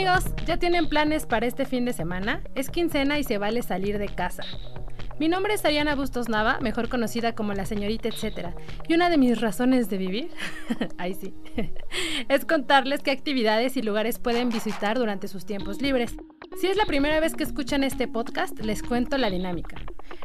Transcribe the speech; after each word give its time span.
Amigos, 0.00 0.24
¿ya 0.46 0.56
tienen 0.56 0.88
planes 0.88 1.26
para 1.26 1.46
este 1.46 1.66
fin 1.66 1.84
de 1.84 1.92
semana? 1.92 2.42
Es 2.54 2.70
quincena 2.70 3.18
y 3.18 3.24
se 3.24 3.36
vale 3.36 3.60
salir 3.60 3.98
de 3.98 4.08
casa. 4.08 4.44
Mi 5.18 5.28
nombre 5.28 5.52
es 5.52 5.62
Ariana 5.66 5.94
Bustos 5.94 6.30
Nava, 6.30 6.58
mejor 6.60 6.88
conocida 6.88 7.34
como 7.34 7.52
la 7.52 7.66
señorita 7.66 8.08
etcétera, 8.08 8.54
y 8.88 8.94
una 8.94 9.10
de 9.10 9.18
mis 9.18 9.38
razones 9.38 9.90
de 9.90 9.98
vivir, 9.98 10.30
ahí 10.98 11.12
sí, 11.12 11.34
es 12.30 12.46
contarles 12.46 13.02
qué 13.02 13.10
actividades 13.10 13.76
y 13.76 13.82
lugares 13.82 14.18
pueden 14.18 14.48
visitar 14.48 14.98
durante 14.98 15.28
sus 15.28 15.44
tiempos 15.44 15.82
libres. 15.82 16.16
Si 16.58 16.66
es 16.66 16.78
la 16.78 16.86
primera 16.86 17.20
vez 17.20 17.34
que 17.34 17.44
escuchan 17.44 17.84
este 17.84 18.08
podcast, 18.08 18.58
les 18.60 18.82
cuento 18.82 19.18
la 19.18 19.28
dinámica. 19.28 19.76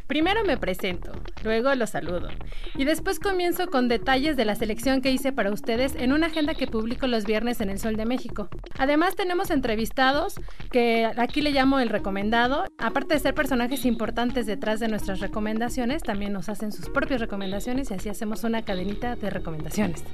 Primero 0.06 0.44
me 0.44 0.56
presento, 0.56 1.12
luego 1.42 1.74
los 1.74 1.90
saludo 1.90 2.28
y 2.76 2.84
después 2.84 3.18
comienzo 3.18 3.66
con 3.66 3.88
detalles 3.88 4.36
de 4.36 4.44
la 4.44 4.54
selección 4.54 5.00
que 5.00 5.10
hice 5.10 5.32
para 5.32 5.50
ustedes 5.50 5.96
en 5.96 6.12
una 6.12 6.28
agenda 6.28 6.54
que 6.54 6.68
publico 6.68 7.06
los 7.08 7.24
viernes 7.24 7.60
en 7.60 7.70
El 7.70 7.78
Sol 7.80 7.96
de 7.96 8.06
México. 8.06 8.48
Además 8.78 9.16
tenemos 9.16 9.50
entrevistados 9.50 10.34
que 10.70 11.10
aquí 11.16 11.40
le 11.40 11.50
llamo 11.50 11.80
el 11.80 11.88
recomendado. 11.88 12.64
Aparte 12.78 13.14
de 13.14 13.20
ser 13.20 13.34
personajes 13.34 13.84
importantes 13.84 14.46
detrás 14.46 14.78
de 14.78 14.88
nuestras 14.88 15.18
recomendaciones, 15.18 16.02
también 16.02 16.32
nos 16.32 16.48
hacen 16.48 16.70
sus 16.70 16.88
propias 16.88 17.20
recomendaciones 17.20 17.90
y 17.90 17.94
así 17.94 18.08
hacemos 18.08 18.44
una 18.44 18.62
cadenita 18.62 19.16
de 19.16 19.30
recomendaciones. 19.30 20.04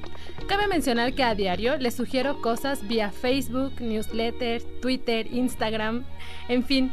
Cabe 0.49 0.69
mencionar 0.69 1.15
que 1.15 1.23
a 1.23 1.35
diario 1.35 1.77
les 1.77 1.95
sugiero 1.95 2.41
cosas 2.41 2.87
vía 2.89 3.11
Facebook, 3.11 3.81
newsletter, 3.81 4.63
Twitter, 4.81 5.27
Instagram, 5.33 6.05
en 6.49 6.63
fin 6.65 6.93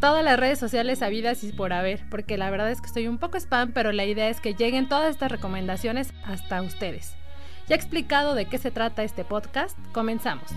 todas 0.00 0.24
las 0.24 0.38
redes 0.38 0.58
sociales 0.58 1.02
habidas 1.02 1.42
y 1.44 1.52
por 1.52 1.72
haber, 1.72 2.00
porque 2.10 2.38
la 2.38 2.50
verdad 2.50 2.70
es 2.70 2.80
que 2.80 2.86
estoy 2.86 3.08
un 3.08 3.18
poco 3.18 3.36
spam, 3.38 3.72
pero 3.72 3.92
la 3.92 4.04
idea 4.04 4.28
es 4.28 4.40
que 4.40 4.54
lleguen 4.54 4.88
todas 4.88 5.10
estas 5.10 5.30
recomendaciones 5.30 6.12
hasta 6.24 6.62
ustedes. 6.62 7.14
Ya 7.68 7.74
explicado 7.74 8.34
de 8.34 8.46
qué 8.46 8.58
se 8.58 8.70
trata 8.70 9.02
este 9.02 9.24
podcast, 9.24 9.76
comenzamos. 9.92 10.50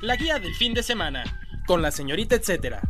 La 0.00 0.16
guía 0.16 0.38
del 0.38 0.54
fin 0.54 0.74
de 0.74 0.82
semana, 0.82 1.24
con 1.66 1.82
la 1.82 1.90
señorita 1.90 2.36
etcétera. 2.36 2.80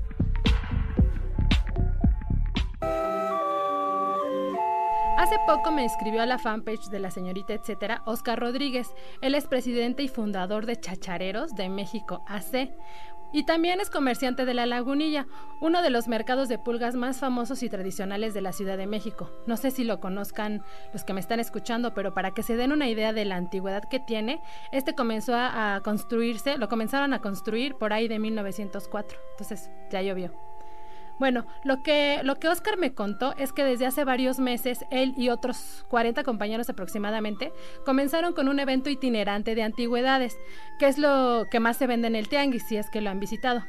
Hace 5.25 5.39
poco 5.47 5.71
me 5.71 5.87
escribió 5.87 6.21
a 6.21 6.27
la 6.27 6.37
fanpage 6.37 6.91
de 6.91 6.99
la 6.99 7.11
señorita 7.11 7.55
etcétera 7.55 8.03
Oscar 8.05 8.39
Rodríguez. 8.39 8.95
Él 9.23 9.35
es 9.35 9.47
presidente 9.47 10.03
y 10.03 10.09
fundador 10.09 10.67
de 10.67 10.79
Chachareros 10.79 11.55
de 11.55 11.71
México 11.71 12.23
AC. 12.27 12.69
Y 13.33 13.45
también 13.45 13.81
es 13.81 13.89
comerciante 13.89 14.45
de 14.45 14.53
La 14.53 14.67
Lagunilla, 14.67 15.27
uno 15.63 15.81
de 15.81 15.89
los 15.89 16.09
mercados 16.09 16.51
de 16.51 16.59
pulgas 16.59 16.95
más 16.95 17.21
famosos 17.21 17.63
y 17.63 17.71
tradicionales 17.71 18.35
de 18.35 18.43
la 18.43 18.53
Ciudad 18.53 18.77
de 18.77 18.87
México. 18.87 19.31
No 19.47 19.57
sé 19.57 19.71
si 19.71 19.83
lo 19.83 19.99
conozcan 19.99 20.63
los 20.93 21.05
que 21.05 21.15
me 21.15 21.21
están 21.21 21.41
escuchando, 21.41 21.95
pero 21.95 22.13
para 22.13 22.33
que 22.33 22.43
se 22.43 22.57
den 22.59 22.73
una 22.73 22.91
idea 22.91 23.15
de 23.15 23.25
la 23.25 23.37
antigüedad 23.37 23.85
que 23.89 24.01
tiene, 24.01 24.43
este 24.73 24.95
comenzó 24.95 25.33
a, 25.35 25.81
construirse, 25.83 26.59
lo 26.59 26.69
comenzaron 26.69 27.15
a 27.15 27.23
construir 27.23 27.77
por 27.77 27.95
ahí 27.95 28.09
de 28.09 28.19
1904. 28.19 29.19
Entonces 29.31 29.71
ya 29.91 30.03
llovió. 30.03 30.54
Bueno, 31.19 31.47
lo 31.63 31.83
que, 31.83 32.21
lo 32.25 32.37
que 32.37 32.49
Oscar 32.49 32.77
me 32.77 32.95
contó 32.95 33.35
es 33.39 33.53
que 33.53 33.65
desde 33.65 33.87
hace 33.87 34.05
varios 34.05 34.39
meses 34.39 34.85
él 34.91 35.15
y 35.17 35.29
otros 35.29 35.85
40 35.89 36.25
compañeros 36.25 36.69
aproximadamente 36.69 37.53
comenzaron 37.85 38.33
con 38.33 38.49
un 38.49 38.59
evento 38.59 38.91
itinerante 38.91 39.55
de 39.55 39.63
antigüedades, 39.63 40.39
que 40.79 40.87
es 40.87 40.99
lo 40.99 41.47
que 41.51 41.61
más 41.61 41.77
se 41.77 41.87
vende 41.87 42.09
en 42.09 42.17
el 42.17 42.29
Tianguis, 42.29 42.65
si 42.67 42.77
es 42.77 42.91
que 42.91 43.01
lo 43.01 43.11
han 43.11 43.21
visitado. 43.21 43.65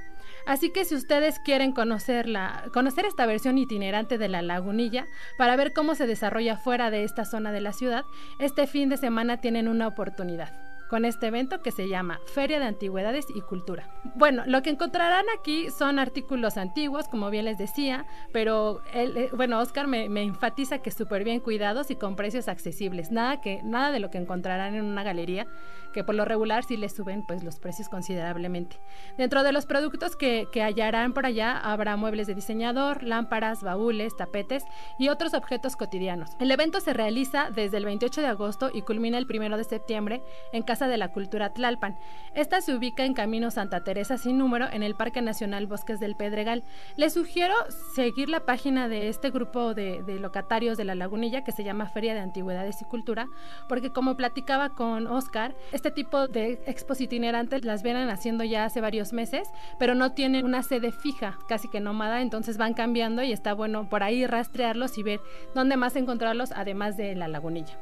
Así 0.47 0.71
que 0.71 0.85
si 0.85 0.95
ustedes 0.95 1.39
quieren 1.39 1.71
conocerla, 1.71 2.65
conocer 2.73 3.05
esta 3.05 3.25
versión 3.25 3.57
itinerante 3.57 4.17
de 4.17 4.27
la 4.27 4.41
lagunilla 4.41 5.07
para 5.37 5.55
ver 5.55 5.73
cómo 5.73 5.95
se 5.95 6.07
desarrolla 6.07 6.57
fuera 6.57 6.91
de 6.91 7.03
esta 7.03 7.25
zona 7.25 7.51
de 7.51 7.61
la 7.61 7.73
ciudad, 7.73 8.05
este 8.39 8.67
fin 8.67 8.89
de 8.89 8.97
semana 8.97 9.37
tienen 9.37 9.67
una 9.67 9.87
oportunidad 9.87 10.64
con 10.89 11.05
este 11.05 11.27
evento 11.27 11.61
que 11.61 11.71
se 11.71 11.87
llama 11.87 12.19
Feria 12.25 12.59
de 12.59 12.65
Antigüedades 12.65 13.25
y 13.33 13.41
Cultura. 13.41 13.89
Bueno, 14.15 14.43
lo 14.45 14.61
que 14.61 14.69
encontrarán 14.69 15.25
aquí 15.37 15.69
son 15.71 15.99
artículos 15.99 16.57
antiguos, 16.57 17.07
como 17.07 17.29
bien 17.29 17.45
les 17.45 17.57
decía, 17.57 18.05
pero 18.31 18.81
eh, 18.93 19.29
bueno, 19.33 19.59
Oscar 19.59 19.87
me, 19.87 20.09
me 20.09 20.23
enfatiza 20.23 20.79
que 20.79 20.91
súper 20.91 21.23
bien 21.23 21.39
cuidados 21.39 21.91
y 21.91 21.95
con 21.95 22.15
precios 22.15 22.47
accesibles. 22.47 23.11
Nada, 23.11 23.41
que, 23.41 23.61
nada 23.63 23.91
de 23.91 23.99
lo 23.99 24.09
que 24.11 24.17
encontrarán 24.17 24.75
en 24.75 24.85
una 24.85 25.03
galería, 25.03 25.47
que 25.95 26.03
por 26.03 26.13
lo 26.13 26.25
regular 26.25 26.65
sí 26.65 26.75
les 26.75 26.93
suben 26.93 27.23
pues, 27.23 27.41
los 27.41 27.57
precios 27.57 27.87
considerablemente. 27.87 28.81
Dentro 29.17 29.43
de 29.43 29.53
los 29.53 29.65
productos 29.65 30.17
que, 30.17 30.49
que 30.51 30.61
hallarán 30.61 31.13
por 31.13 31.25
allá 31.25 31.57
habrá 31.57 31.95
muebles 31.95 32.27
de 32.27 32.35
diseñador, 32.35 33.01
lámparas, 33.01 33.63
baúles, 33.63 34.13
tapetes 34.17 34.65
y 34.99 35.07
otros 35.07 35.33
objetos 35.33 35.77
cotidianos. 35.77 36.31
El 36.41 36.51
evento 36.51 36.81
se 36.81 36.93
realiza 36.93 37.49
desde 37.49 37.77
el 37.77 37.85
28 37.85 38.19
de 38.19 38.27
agosto 38.27 38.71
y 38.73 38.81
culmina 38.81 39.17
el 39.17 39.25
1 39.25 39.55
de 39.55 39.63
septiembre 39.63 40.21
en 40.51 40.63
Casa 40.63 40.89
de 40.89 40.97
la 40.97 41.13
Cultura 41.13 41.53
Tlalpan. 41.53 41.97
Esta 42.33 42.59
se 42.59 42.75
ubica 42.75 43.05
en 43.05 43.13
Camino 43.13 43.49
Santa 43.49 43.85
Teresa 43.85 44.17
sin 44.17 44.37
número 44.37 44.67
en 44.69 44.83
el 44.83 44.95
Parque 44.95 45.21
Nacional 45.21 45.65
Bosques 45.65 46.01
del 46.01 46.17
Pedregal. 46.17 46.65
Les 46.97 47.13
sugiero 47.13 47.55
seguir 47.93 48.27
la 48.27 48.41
página 48.41 48.89
de 48.89 49.07
este 49.07 49.29
grupo 49.29 49.73
de, 49.73 50.03
de, 50.03 50.19
locatarios 50.19 50.77
de 50.77 50.83
la 50.83 50.95
Lagunilla 50.95 51.45
que 51.45 51.53
se 51.53 51.63
llama 51.63 51.87
Feria 51.87 52.13
de 52.13 52.19
Antigüedades 52.19 52.81
y 52.81 52.85
Cultura, 52.85 53.29
porque 53.69 53.91
como 53.91 54.17
platicaba 54.17 54.75
con 54.75 55.07
Oscar, 55.07 55.55
este 55.85 56.01
tipo 56.01 56.27
de 56.27 56.59
expos 56.65 56.99
itinerantes 56.99 57.63
las 57.63 57.83
vienen 57.83 58.09
haciendo 58.09 58.43
ya 58.43 58.65
hace 58.65 58.81
varios 58.81 59.13
meses, 59.13 59.47
pero 59.77 59.93
no 59.93 60.13
tienen 60.13 60.43
una 60.43 60.63
sede 60.63 60.91
fija, 60.91 61.37
casi 61.47 61.69
que 61.69 61.79
nómada, 61.79 62.23
entonces 62.23 62.57
van 62.57 62.73
cambiando 62.73 63.21
y 63.21 63.31
está 63.31 63.53
bueno 63.53 63.87
por 63.87 64.01
ahí 64.01 64.25
rastrearlos 64.25 64.97
y 64.97 65.03
ver 65.03 65.19
dónde 65.53 65.77
más 65.77 65.95
encontrarlos 65.95 66.53
además 66.53 66.97
de 66.97 67.13
la 67.13 67.27
Lagunilla. 67.27 67.77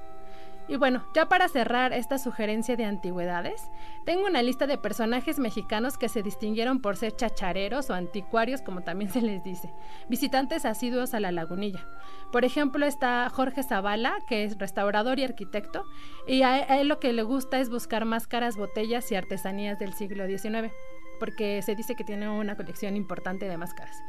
Y 0.67 0.77
bueno, 0.77 1.05
ya 1.13 1.27
para 1.27 1.49
cerrar 1.49 1.91
esta 1.91 2.17
sugerencia 2.17 2.77
de 2.77 2.85
antigüedades, 2.85 3.69
tengo 4.05 4.25
una 4.25 4.41
lista 4.41 4.65
de 4.65 4.77
personajes 4.77 5.37
mexicanos 5.37 5.97
que 5.97 6.07
se 6.07 6.23
distinguieron 6.23 6.79
por 6.79 6.95
ser 6.95 7.15
chachareros 7.15 7.89
o 7.89 7.93
anticuarios, 7.93 8.61
como 8.61 8.81
también 8.81 9.11
se 9.11 9.21
les 9.21 9.43
dice, 9.43 9.73
visitantes 10.07 10.65
asiduos 10.65 11.13
a 11.13 11.19
la 11.19 11.31
lagunilla. 11.31 11.85
Por 12.31 12.45
ejemplo, 12.45 12.85
está 12.85 13.29
Jorge 13.29 13.63
Zavala, 13.63 14.15
que 14.27 14.45
es 14.45 14.57
restaurador 14.57 15.19
y 15.19 15.25
arquitecto, 15.25 15.85
y 16.27 16.43
a 16.43 16.79
él 16.79 16.87
lo 16.87 16.99
que 16.99 17.11
le 17.11 17.23
gusta 17.23 17.59
es 17.59 17.69
buscar 17.69 18.05
máscaras, 18.05 18.55
botellas 18.55 19.11
y 19.11 19.15
artesanías 19.15 19.79
del 19.79 19.93
siglo 19.93 20.25
XIX, 20.25 20.71
porque 21.19 21.61
se 21.61 21.75
dice 21.75 21.95
que 21.95 22.03
tiene 22.03 22.29
una 22.29 22.55
colección 22.55 22.95
importante 22.95 23.47
de 23.47 23.57
máscaras. 23.57 24.01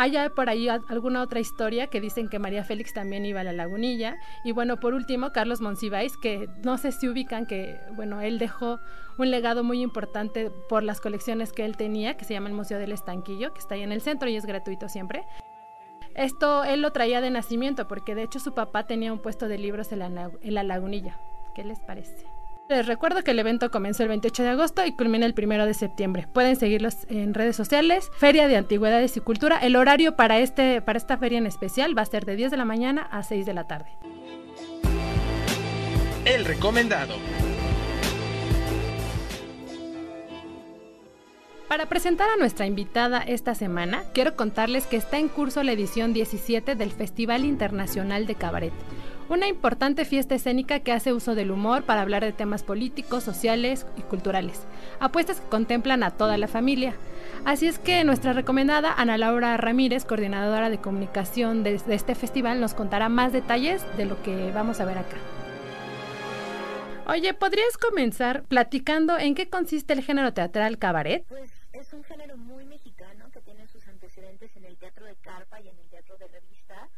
Hay 0.00 0.16
por 0.36 0.48
ahí 0.48 0.68
alguna 0.68 1.22
otra 1.22 1.40
historia 1.40 1.88
que 1.88 2.00
dicen 2.00 2.28
que 2.28 2.38
María 2.38 2.62
Félix 2.62 2.94
también 2.94 3.26
iba 3.26 3.40
a 3.40 3.44
la 3.44 3.52
lagunilla. 3.52 4.16
Y 4.44 4.52
bueno, 4.52 4.78
por 4.78 4.94
último, 4.94 5.32
Carlos 5.32 5.60
Monsiváis, 5.60 6.16
que 6.16 6.48
no 6.62 6.78
sé 6.78 6.92
si 6.92 7.08
ubican 7.08 7.46
que, 7.46 7.80
bueno, 7.96 8.20
él 8.20 8.38
dejó 8.38 8.78
un 9.18 9.32
legado 9.32 9.64
muy 9.64 9.82
importante 9.82 10.52
por 10.68 10.84
las 10.84 11.00
colecciones 11.00 11.52
que 11.52 11.64
él 11.64 11.76
tenía, 11.76 12.16
que 12.16 12.24
se 12.24 12.34
llama 12.34 12.48
el 12.48 12.54
Museo 12.54 12.78
del 12.78 12.92
Estanquillo, 12.92 13.52
que 13.52 13.58
está 13.58 13.74
ahí 13.74 13.82
en 13.82 13.90
el 13.90 14.00
centro 14.00 14.28
y 14.28 14.36
es 14.36 14.46
gratuito 14.46 14.88
siempre. 14.88 15.24
Esto 16.14 16.62
él 16.62 16.80
lo 16.80 16.92
traía 16.92 17.20
de 17.20 17.32
nacimiento, 17.32 17.88
porque 17.88 18.14
de 18.14 18.22
hecho 18.22 18.38
su 18.38 18.54
papá 18.54 18.86
tenía 18.86 19.12
un 19.12 19.18
puesto 19.18 19.48
de 19.48 19.58
libros 19.58 19.90
en 19.90 19.98
la, 19.98 20.30
en 20.40 20.54
la 20.54 20.62
lagunilla. 20.62 21.18
¿Qué 21.56 21.64
les 21.64 21.80
parece? 21.80 22.37
Les 22.68 22.86
recuerdo 22.86 23.24
que 23.24 23.30
el 23.30 23.38
evento 23.38 23.70
comenzó 23.70 24.02
el 24.02 24.10
28 24.10 24.42
de 24.42 24.48
agosto 24.50 24.84
y 24.84 24.92
culmina 24.92 25.24
el 25.24 25.34
1 25.34 25.64
de 25.64 25.72
septiembre. 25.72 26.28
Pueden 26.30 26.54
seguirlos 26.54 27.06
en 27.08 27.32
redes 27.32 27.56
sociales, 27.56 28.10
Feria 28.18 28.46
de 28.46 28.58
Antigüedades 28.58 29.16
y 29.16 29.20
Cultura. 29.20 29.56
El 29.56 29.74
horario 29.74 30.16
para, 30.16 30.38
este, 30.38 30.82
para 30.82 30.98
esta 30.98 31.16
feria 31.16 31.38
en 31.38 31.46
especial 31.46 31.96
va 31.96 32.02
a 32.02 32.06
ser 32.06 32.26
de 32.26 32.36
10 32.36 32.50
de 32.50 32.56
la 32.58 32.66
mañana 32.66 33.08
a 33.10 33.22
6 33.22 33.46
de 33.46 33.54
la 33.54 33.66
tarde. 33.66 33.88
El 36.26 36.44
recomendado. 36.44 37.14
Para 41.68 41.86
presentar 41.86 42.28
a 42.28 42.36
nuestra 42.36 42.66
invitada 42.66 43.22
esta 43.22 43.54
semana, 43.54 44.02
quiero 44.12 44.36
contarles 44.36 44.86
que 44.86 44.98
está 44.98 45.18
en 45.18 45.28
curso 45.28 45.62
la 45.62 45.72
edición 45.72 46.12
17 46.12 46.74
del 46.74 46.92
Festival 46.92 47.46
Internacional 47.46 48.26
de 48.26 48.34
Cabaret 48.34 48.74
una 49.28 49.46
importante 49.46 50.04
fiesta 50.04 50.34
escénica 50.34 50.80
que 50.80 50.92
hace 50.92 51.12
uso 51.12 51.34
del 51.34 51.50
humor 51.50 51.82
para 51.84 52.00
hablar 52.00 52.24
de 52.24 52.32
temas 52.32 52.62
políticos, 52.62 53.24
sociales 53.24 53.86
y 53.96 54.02
culturales, 54.02 54.66
apuestas 55.00 55.40
que 55.40 55.48
contemplan 55.48 56.02
a 56.02 56.12
toda 56.12 56.38
la 56.38 56.48
familia. 56.48 56.94
Así 57.44 57.66
es 57.66 57.78
que 57.78 58.04
nuestra 58.04 58.32
recomendada 58.32 58.92
Ana 58.92 59.18
Laura 59.18 59.56
Ramírez, 59.56 60.04
coordinadora 60.04 60.70
de 60.70 60.78
comunicación 60.78 61.62
de, 61.62 61.74
este 61.74 62.14
festival, 62.14 62.60
nos 62.60 62.74
contará 62.74 63.08
más 63.08 63.32
detalles 63.32 63.84
de 63.96 64.06
lo 64.06 64.22
que 64.22 64.50
vamos 64.52 64.80
a 64.80 64.86
ver 64.86 64.98
acá. 64.98 65.16
Oye, 67.06 67.32
¿podrías 67.32 67.78
comenzar 67.78 68.42
platicando 68.44 69.18
en 69.18 69.34
qué 69.34 69.48
consiste 69.48 69.94
el 69.94 70.02
género 70.02 70.32
teatral 70.34 70.78
cabaret? 70.78 71.24
Pues 71.26 71.50
es 71.72 71.92
un 71.92 72.04
género 72.04 72.36
muy 72.36 72.66
mexicano 72.66 73.30
que 73.32 73.40
tiene 73.40 73.66
sus 73.68 73.86
antecedentes 73.88 74.54
en 74.56 74.64
el 74.64 74.76
teatro 74.76 75.06
de 75.06 75.16
carpa 75.16 75.60
y 75.60 75.68
en 75.68 75.78
el 75.78 75.88
teatro 75.88 76.18
de 76.18 76.28
revista 76.28 76.88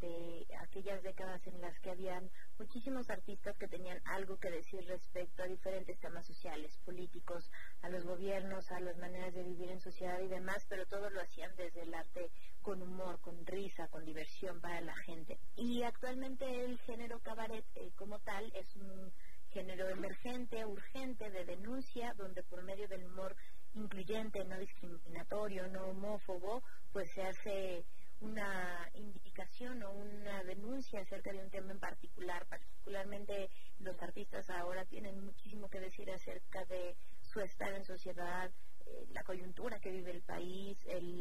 de 0.00 0.46
aquellas 0.80 1.02
décadas 1.02 1.46
en 1.46 1.60
las 1.60 1.78
que 1.80 1.90
habían 1.90 2.30
muchísimos 2.58 3.10
artistas 3.10 3.54
que 3.58 3.68
tenían 3.68 4.00
algo 4.06 4.38
que 4.38 4.50
decir 4.50 4.82
respecto 4.86 5.42
a 5.42 5.46
diferentes 5.46 5.98
temas 6.00 6.26
sociales, 6.26 6.78
políticos, 6.86 7.50
a 7.82 7.90
los 7.90 8.04
gobiernos, 8.04 8.70
a 8.72 8.80
las 8.80 8.96
maneras 8.96 9.34
de 9.34 9.42
vivir 9.42 9.70
en 9.70 9.80
sociedad 9.80 10.18
y 10.20 10.28
demás, 10.28 10.64
pero 10.70 10.86
todo 10.86 11.10
lo 11.10 11.20
hacían 11.20 11.54
desde 11.56 11.82
el 11.82 11.92
arte 11.92 12.30
con 12.62 12.82
humor, 12.82 13.20
con 13.20 13.44
risa, 13.44 13.88
con 13.88 14.06
diversión 14.06 14.58
para 14.62 14.80
la 14.80 14.96
gente. 14.96 15.38
Y 15.54 15.82
actualmente 15.82 16.64
el 16.64 16.78
género 16.78 17.18
cabaret 17.20 17.64
eh, 17.74 17.90
como 17.96 18.18
tal 18.20 18.50
es 18.54 18.74
un 18.76 19.12
género 19.50 19.86
emergente, 19.88 20.64
urgente, 20.64 21.28
de 21.28 21.44
denuncia, 21.44 22.14
donde 22.14 22.42
por 22.44 22.62
medio 22.62 22.88
del 22.88 23.04
humor 23.04 23.36
incluyente, 23.74 24.44
no 24.44 24.58
discriminatorio, 24.58 25.68
no 25.68 25.88
homófobo, 25.88 26.62
pues 26.92 27.10
se 27.12 27.22
hace 27.22 27.84
una 28.20 28.88
indicación 28.94 29.82
o 29.82 29.90
una 29.92 30.42
denuncia 30.44 31.00
acerca 31.00 31.32
de 31.32 31.42
un 31.42 31.50
tema 31.50 31.72
en 31.72 31.80
particular. 31.80 32.46
Particularmente 32.46 33.50
los 33.78 34.00
artistas 34.02 34.48
ahora 34.50 34.84
tienen 34.84 35.24
muchísimo 35.24 35.68
que 35.68 35.80
decir 35.80 36.10
acerca 36.10 36.64
de 36.66 36.96
su 37.22 37.40
estar 37.40 37.72
en 37.72 37.84
sociedad, 37.84 38.50
eh, 38.86 39.06
la 39.12 39.22
coyuntura 39.22 39.80
que 39.80 39.90
vive 39.90 40.10
el 40.10 40.22
país, 40.22 40.78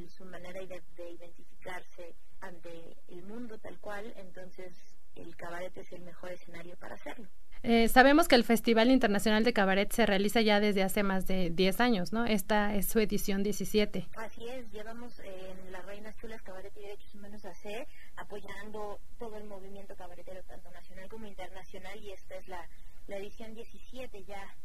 su 0.10 0.26
manera 0.26 0.60
de 0.60 1.10
identificarse 1.12 2.16
ante 2.42 2.98
el 3.08 3.24
mundo 3.24 3.58
tal 3.60 3.80
cual. 3.80 4.14
Entonces 4.18 4.74
el 5.16 5.36
cabaret 5.36 5.76
es 5.78 5.92
el 5.92 6.02
mejor 6.02 6.32
escenario 6.32 6.76
para 6.78 6.96
hacerlo. 6.96 7.30
Eh, 7.62 7.90
sabemos 7.90 8.28
que 8.28 8.36
el 8.36 8.46
Festival 8.46 8.90
Internacional 8.90 9.44
de 9.44 9.52
Cabaret 9.52 9.92
se 9.92 10.06
realiza 10.06 10.42
ya 10.42 10.60
desde 10.60 10.82
hace 10.82 11.04
más 11.04 11.28
de 11.28 11.50
10 11.50 11.82
años, 11.82 12.14
¿no? 12.14 12.26
Esta 12.26 12.74
es 12.76 12.88
su 12.88 13.00
edición 13.00 13.44
17. 13.44 14.08
Así 14.16 14.48
es, 14.48 14.72
llevamos 14.72 15.20
en 15.20 15.72
las 15.72 15.86
Reinas 15.86 16.16
Chulas 16.18 16.42
Cabaret 16.42 16.72
y 16.78 16.82
Derechos 16.82 17.14
Humanos 17.16 17.44
AC 17.44 17.86
apoyando 18.16 19.00
todo 19.18 19.38
el 19.38 19.44
movimiento 19.44 19.96
cabaretero, 19.96 20.42
tanto 20.44 20.72
nacional 20.72 21.10
como 21.10 21.26
internacional, 21.28 22.00
y 22.02 22.12
esta 22.12 22.36
es 22.36 22.48
la, 22.48 22.66
la 23.08 23.18
edición 23.18 23.54
17 23.54 24.24
ya 24.24 24.56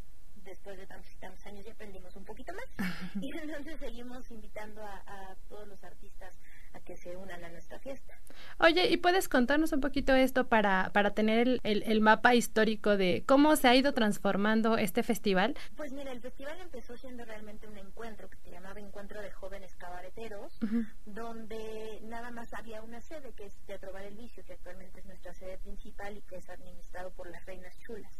después 0.44 0.76
de 0.76 0.87
tantos, 0.87 1.11
tantos 1.17 1.44
años 1.46 1.64
ya 1.64 1.73
aprendimos 1.73 2.14
un 2.17 2.25
poquito 2.25 2.52
más 2.52 2.67
y 3.20 3.37
entonces 3.37 3.79
seguimos 3.81 4.31
invitando 4.31 4.82
a, 4.82 5.02
a 5.06 5.37
todos 5.49 5.67
los 5.67 5.82
artistas 5.82 6.35
a 6.75 6.81
que 6.81 6.97
se 6.97 7.17
unan 7.17 7.43
a 7.44 7.49
nuestra 7.49 7.79
fiesta. 7.79 8.15
Oye, 8.59 8.88
¿y 8.88 8.97
puedes 8.97 9.29
contarnos 9.29 9.73
un 9.73 9.81
poquito 9.81 10.15
esto 10.15 10.49
para, 10.49 10.91
para 10.93 11.15
tener 11.15 11.61
el, 11.62 11.82
el, 11.82 12.00
mapa 12.00 12.35
histórico 12.35 12.97
de 12.97 13.25
cómo 13.26 13.56
se 13.56 13.69
ha 13.69 13.75
ido 13.75 13.94
transformando 13.94 14.76
este 14.76 15.03
festival? 15.03 15.55
Pues 15.76 15.93
mira, 15.93 16.12
el 16.12 16.21
festival 16.21 16.61
empezó 16.61 16.97
siendo 16.97 17.25
realmente 17.25 17.67
un 17.67 17.79
encuentro 17.79 18.29
que 18.29 18.37
se 18.38 18.50
llamaba 18.50 18.81
Encuentro 18.81 19.23
de 19.23 19.31
Jóvenes 19.31 19.75
Cabareteros, 19.76 20.59
donde 21.06 22.00
nada 22.03 22.31
más 22.31 22.53
había 22.55 22.82
una 22.82 23.00
sede 23.00 23.32
que 23.32 23.47
es 23.47 23.55
Teatro 23.67 23.93
Bar 23.93 24.05
el 24.05 24.17
Vicio, 24.17 24.44
que 24.44 24.55
actualmente 24.55 25.00
es 25.00 25.06
nuestra 25.06 25.32
sede 25.35 25.59
principal 25.59 26.17
y 26.17 26.23
que 26.23 26.37
es 26.37 26.49
administrado 26.50 27.11
por 27.12 27.31
las 27.31 27.44
Reinas 27.47 27.79
Chulas. 27.81 28.12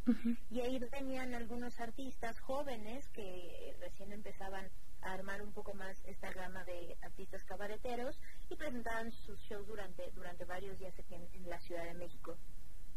Y 0.50 0.61
ahí 0.61 0.79
venían 0.93 1.35
algunos 1.35 1.81
artistas 1.81 2.39
jóvenes 2.41 3.09
que 3.09 3.77
recién 3.81 4.12
empezaban 4.12 4.69
armar 5.05 5.43
un 5.43 5.53
poco 5.53 5.75
más 5.75 6.03
esta 6.05 6.33
gama 6.33 6.65
de 6.65 6.97
artistas 7.03 7.45
cabareteros 7.45 8.19
y 8.49 8.56
presentaban 8.56 9.12
sus 9.12 9.39
shows 9.41 9.67
durante, 9.67 10.11
durante 10.12 10.45
varios 10.45 10.79
días 10.79 10.99
aquí 10.99 11.15
en, 11.15 11.49
la 11.49 11.61
Ciudad 11.61 11.85
de 11.85 11.95
México. 11.95 12.37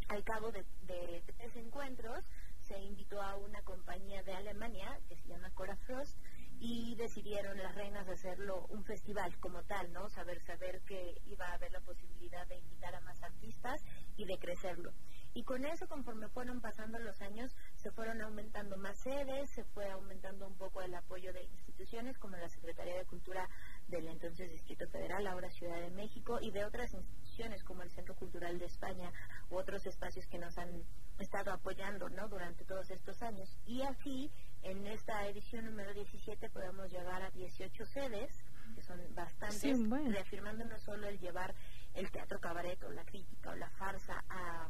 Al 0.10 0.24
cabo 0.24 0.52
de, 0.52 0.66
tres 0.86 1.56
encuentros 1.56 2.24
se 2.62 2.80
invitó 2.80 3.22
a 3.22 3.36
una 3.36 3.62
compañía 3.62 4.24
de 4.24 4.34
Alemania 4.34 5.00
que 5.10 5.18
se 5.18 5.28
llama 5.28 5.52
Cora 5.52 5.76
Frost 5.76 6.18
y 6.60 6.96
decidieron 6.96 7.58
las 7.58 7.76
reinas 7.76 8.08
hacerlo 8.08 8.66
un 8.70 8.84
festival 8.84 9.38
como 9.40 9.64
tal, 9.64 9.92
¿no? 9.94 10.10
Saber 10.10 10.42
saber 10.42 10.82
que 10.82 11.22
iba 11.26 11.46
a 11.46 11.54
haber 11.54 11.72
la 11.72 11.82
posibilidad 11.82 12.48
de 12.48 12.58
invitar 12.58 12.96
a 12.96 13.02
más 13.02 13.22
artistas 13.22 13.84
y 14.16 14.26
de 14.26 14.40
crecerlo. 14.40 14.92
Y 15.38 15.44
con 15.44 15.64
eso, 15.66 15.88
conforme 15.88 16.28
fueron 16.30 16.62
pasando 16.62 16.98
los 16.98 17.22
años, 17.22 17.56
se 17.76 17.92
fueron 17.92 18.20
aumentando 18.24 18.76
más 18.76 18.98
sedes, 18.98 19.52
se 19.52 19.64
fue 19.66 19.88
aumentando 19.92 20.48
un 20.48 20.56
poco 20.56 20.82
el 20.82 20.96
apoyo 20.96 21.32
de 21.32 21.44
instituciones 21.44 22.18
como 22.18 22.38
la 22.38 22.50
Secretaría 22.50 22.98
de 22.98 23.06
Cultura 23.06 23.48
del 23.88 24.08
entonces 24.08 24.50
Distrito 24.50 24.88
Federal, 24.88 25.28
ahora 25.28 25.52
Ciudad 25.52 25.80
de 25.80 25.92
México, 25.92 26.40
y 26.42 26.50
de 26.50 26.66
otras 26.66 26.92
instituciones 26.92 27.64
como 27.64 27.84
el 27.84 27.92
Centro 27.92 28.16
Cultural 28.16 28.58
de 28.58 28.66
España 28.66 29.12
u 29.52 29.58
otros 29.58 29.86
espacios 29.86 30.26
que 30.26 30.40
nos 30.40 30.58
han 30.58 30.84
estado 31.20 31.52
apoyando 31.52 32.10
¿no? 32.10 32.28
durante 32.30 32.66
todos 32.66 32.90
estos 32.90 33.22
años. 33.22 33.60
Y 33.68 33.84
así, 33.84 34.32
en 34.64 34.88
esta 34.88 35.28
edición 35.28 35.66
número 35.66 35.94
17, 35.94 36.50
podemos 36.50 36.92
llegar 36.92 37.22
a 37.22 37.30
18 37.30 37.86
sedes, 37.86 38.44
que 38.74 38.82
son 38.82 39.00
bastantes, 39.14 39.88
reafirmando 39.88 40.66
no 40.66 40.80
solo 40.80 41.08
el 41.08 41.20
llevar 41.20 41.54
el 41.94 42.10
teatro 42.10 42.40
cabaret 42.40 42.84
o 42.86 42.92
la 42.92 43.06
crítica 43.06 43.52
o 43.52 43.56
la 43.56 43.70
farsa 43.70 44.24
a 44.30 44.68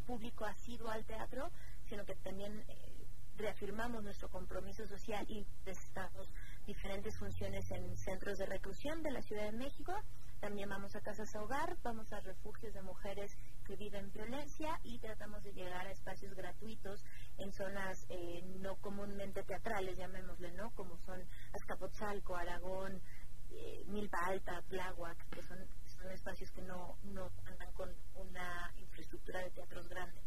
público 0.00 0.44
asiduo 0.44 0.88
al 0.90 1.04
teatro, 1.04 1.50
sino 1.88 2.04
que 2.04 2.14
también 2.16 2.64
eh, 2.68 2.90
reafirmamos 3.36 4.02
nuestro 4.02 4.28
compromiso 4.28 4.86
social 4.86 5.24
y 5.28 5.44
prestamos 5.64 6.32
diferentes 6.66 7.18
funciones 7.18 7.70
en 7.70 7.96
centros 7.96 8.38
de 8.38 8.46
reclusión 8.46 9.02
de 9.02 9.10
la 9.10 9.22
Ciudad 9.22 9.44
de 9.44 9.56
México. 9.56 9.92
También 10.40 10.68
vamos 10.70 10.96
a 10.96 11.00
casas 11.00 11.34
a 11.34 11.42
hogar, 11.42 11.76
vamos 11.82 12.10
a 12.12 12.20
refugios 12.20 12.72
de 12.72 12.82
mujeres 12.82 13.36
que 13.66 13.76
viven 13.76 14.10
violencia 14.12 14.80
y 14.84 14.98
tratamos 14.98 15.42
de 15.42 15.52
llegar 15.52 15.86
a 15.86 15.90
espacios 15.90 16.34
gratuitos 16.34 17.04
en 17.38 17.52
zonas 17.52 18.06
eh, 18.08 18.42
no 18.60 18.76
comúnmente 18.76 19.42
teatrales, 19.42 19.98
llamémosle, 19.98 20.52
¿no? 20.52 20.70
Como 20.70 20.96
son 20.98 21.22
Azcapotzalco, 21.52 22.36
Aragón, 22.36 23.02
eh, 23.50 23.84
Milpa 23.86 24.18
Alta, 24.26 24.62
Tláhuac, 24.68 25.28
que 25.28 25.42
son, 25.42 25.58
son 26.00 26.10
espacios 26.12 26.50
que 26.50 26.62
no, 26.62 26.96
no 27.12 27.30
andan 27.46 27.70
con 27.72 27.90
una 28.16 28.72
infraestructura 28.78 29.40
de 29.40 29.50
teatros 29.50 29.88
grandes. 29.88 30.22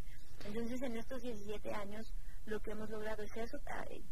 Entonces, 0.46 0.82
en 0.82 0.98
estos 0.98 1.22
17 1.22 1.74
años, 1.74 2.14
lo 2.46 2.60
que 2.62 2.72
hemos 2.72 2.90
logrado 2.90 3.24
es 3.24 3.36
eso, 3.38 3.60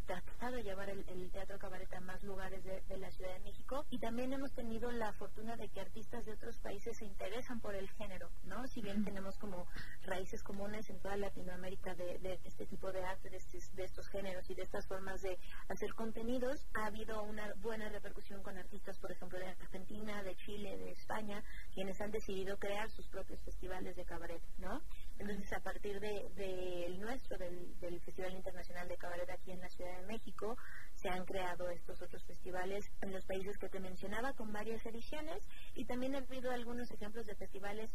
tratado 0.06 0.56
de 0.56 0.62
llevar 0.62 0.88
el, 0.88 1.30
teatro 1.32 1.58
cabaret 1.58 1.92
a 1.94 2.00
más 2.00 2.22
lugares 2.22 2.62
de, 2.64 2.96
la 2.96 3.10
Ciudad 3.10 3.32
de 3.32 3.40
México 3.40 3.84
y 3.90 3.98
también 3.98 4.32
hemos 4.32 4.52
tenido 4.52 4.90
la 4.90 5.12
fortuna 5.14 5.56
de 5.56 5.68
que 5.68 5.80
artistas 5.80 6.24
de 6.24 6.32
otros 6.32 6.58
países 6.60 6.96
se 6.96 7.04
interesan 7.04 7.60
por 7.60 7.74
el 7.74 7.88
género, 7.90 8.30
¿no? 8.44 8.66
Si 8.68 8.80
bien 8.80 9.04
tenemos 9.04 9.38
como 9.38 9.66
raíces 10.02 10.42
comunes 10.42 10.88
en 10.90 11.00
toda 11.00 11.16
Latinoamérica 11.16 11.94
de, 11.94 12.38
este 12.44 12.66
tipo 12.66 12.92
de 12.92 13.04
arte, 13.04 13.30
de, 13.30 13.38
de, 13.74 13.84
estos 13.84 14.08
géneros 14.08 14.48
y 14.50 14.54
de 14.54 14.62
estas 14.62 14.86
formas 14.86 15.20
de 15.22 15.38
hacer 15.68 15.94
contenidos, 15.94 16.66
ha 16.74 16.86
habido 16.86 17.22
una 17.22 17.52
buena 17.56 17.88
repercusión 17.88 18.42
con 18.42 18.56
artistas, 18.56 18.98
por 18.98 19.12
ejemplo, 19.12 19.38
de 19.38 19.48
Argentina, 19.48 20.22
de 20.22 20.36
Chile, 20.36 20.76
de 20.76 20.90
España, 20.92 21.42
quienes 21.74 22.00
han 22.00 22.10
decidido 22.10 22.56
crear 22.58 22.90
sus 22.90 23.08
propios 23.08 23.40
festivales 23.42 23.96
de 23.96 24.04
cabaret, 24.04 24.42
¿no? 24.58 24.80
Entonces, 25.22 25.52
a 25.52 25.60
partir 25.60 26.00
del 26.00 26.34
de, 26.34 26.96
nuestro, 26.98 27.38
del, 27.38 27.78
del, 27.78 28.00
Festival 28.00 28.32
Internacional 28.32 28.88
de 28.88 28.96
Cabaret 28.96 29.30
aquí 29.30 29.52
en 29.52 29.60
la 29.60 29.68
Ciudad 29.68 30.00
de 30.00 30.06
México, 30.06 30.56
se 30.94 31.08
han 31.08 31.24
creado 31.24 31.70
estos 31.70 32.02
otros 32.02 32.24
festivales 32.24 32.90
en 33.00 33.12
los 33.12 33.24
países 33.24 33.56
que 33.56 33.68
te 33.68 33.78
mencionaba, 33.78 34.32
con 34.32 34.52
varias 34.52 34.84
ediciones, 34.84 35.46
y 35.76 35.84
también 35.84 36.16
ha 36.16 36.18
habido 36.18 36.50
algunos 36.50 36.90
ejemplos 36.90 37.24
de 37.26 37.36
festivales 37.36 37.88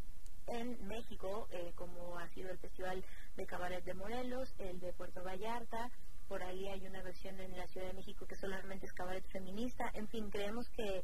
en 0.48 0.88
México, 0.88 1.50
eh, 1.51 1.74
como 1.75 2.17
ha 2.17 2.29
sido 2.29 2.50
el 2.50 2.60
Festival 2.60 3.03
de 3.36 3.46
Cabaret 3.46 3.84
de 3.84 3.93
Morelos, 3.93 4.55
el 4.60 4.79
de 4.79 4.93
Puerto 4.93 5.22
Vallarta, 5.22 5.91
por 6.29 6.41
ahí 6.43 6.67
hay 6.67 6.86
una 6.88 7.03
versión 7.03 7.38
en 7.41 7.57
la 7.57 7.67
Ciudad 7.67 7.88
de 7.88 7.93
México 7.93 8.25
que 8.25 8.36
solamente 8.36 8.86
es 8.86 8.93
cabaret 8.93 9.25
feminista, 9.27 9.89
en 9.93 10.07
fin, 10.07 10.29
creemos 10.29 10.69
que 10.69 11.03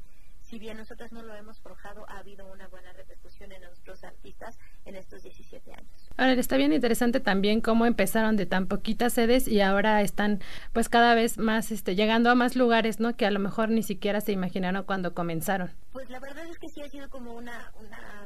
si 0.53 0.59
bien 0.59 0.77
nosotros 0.77 1.11
no 1.11 1.23
lo 1.23 1.33
hemos 1.33 1.59
forjado, 1.61 2.05
ha 2.07 2.19
habido 2.19 2.45
una 2.45 2.67
buena 2.67 2.93
repercusión 2.93 3.51
en 3.51 3.63
nuestros 3.63 4.03
artistas 4.03 4.59
en 4.85 4.95
estos 4.95 5.23
17 5.23 5.73
años. 5.73 6.11
Ahora, 6.15 6.33
está 6.33 6.57
bien 6.57 6.71
interesante 6.71 7.19
también 7.19 7.59
cómo 7.59 7.87
empezaron 7.87 8.37
de 8.37 8.45
tan 8.45 8.67
poquitas 8.67 9.13
sedes 9.13 9.47
y 9.47 9.61
ahora 9.61 10.03
están 10.03 10.41
pues 10.71 10.89
cada 10.89 11.15
vez 11.15 11.39
más 11.39 11.71
este, 11.71 11.95
llegando 11.95 12.29
a 12.29 12.35
más 12.35 12.55
lugares, 12.55 12.99
¿no? 12.99 13.17
Que 13.17 13.25
a 13.25 13.31
lo 13.31 13.39
mejor 13.39 13.69
ni 13.69 13.81
siquiera 13.81 14.21
se 14.21 14.31
imaginaron 14.31 14.83
cuando 14.83 15.15
comenzaron. 15.15 15.71
Pues 15.91 16.11
la 16.11 16.19
verdad 16.19 16.45
es 16.45 16.59
que 16.59 16.69
sí 16.69 16.83
ha 16.83 16.87
sido 16.87 17.09
como 17.09 17.33
una, 17.33 17.71
una 17.79 18.22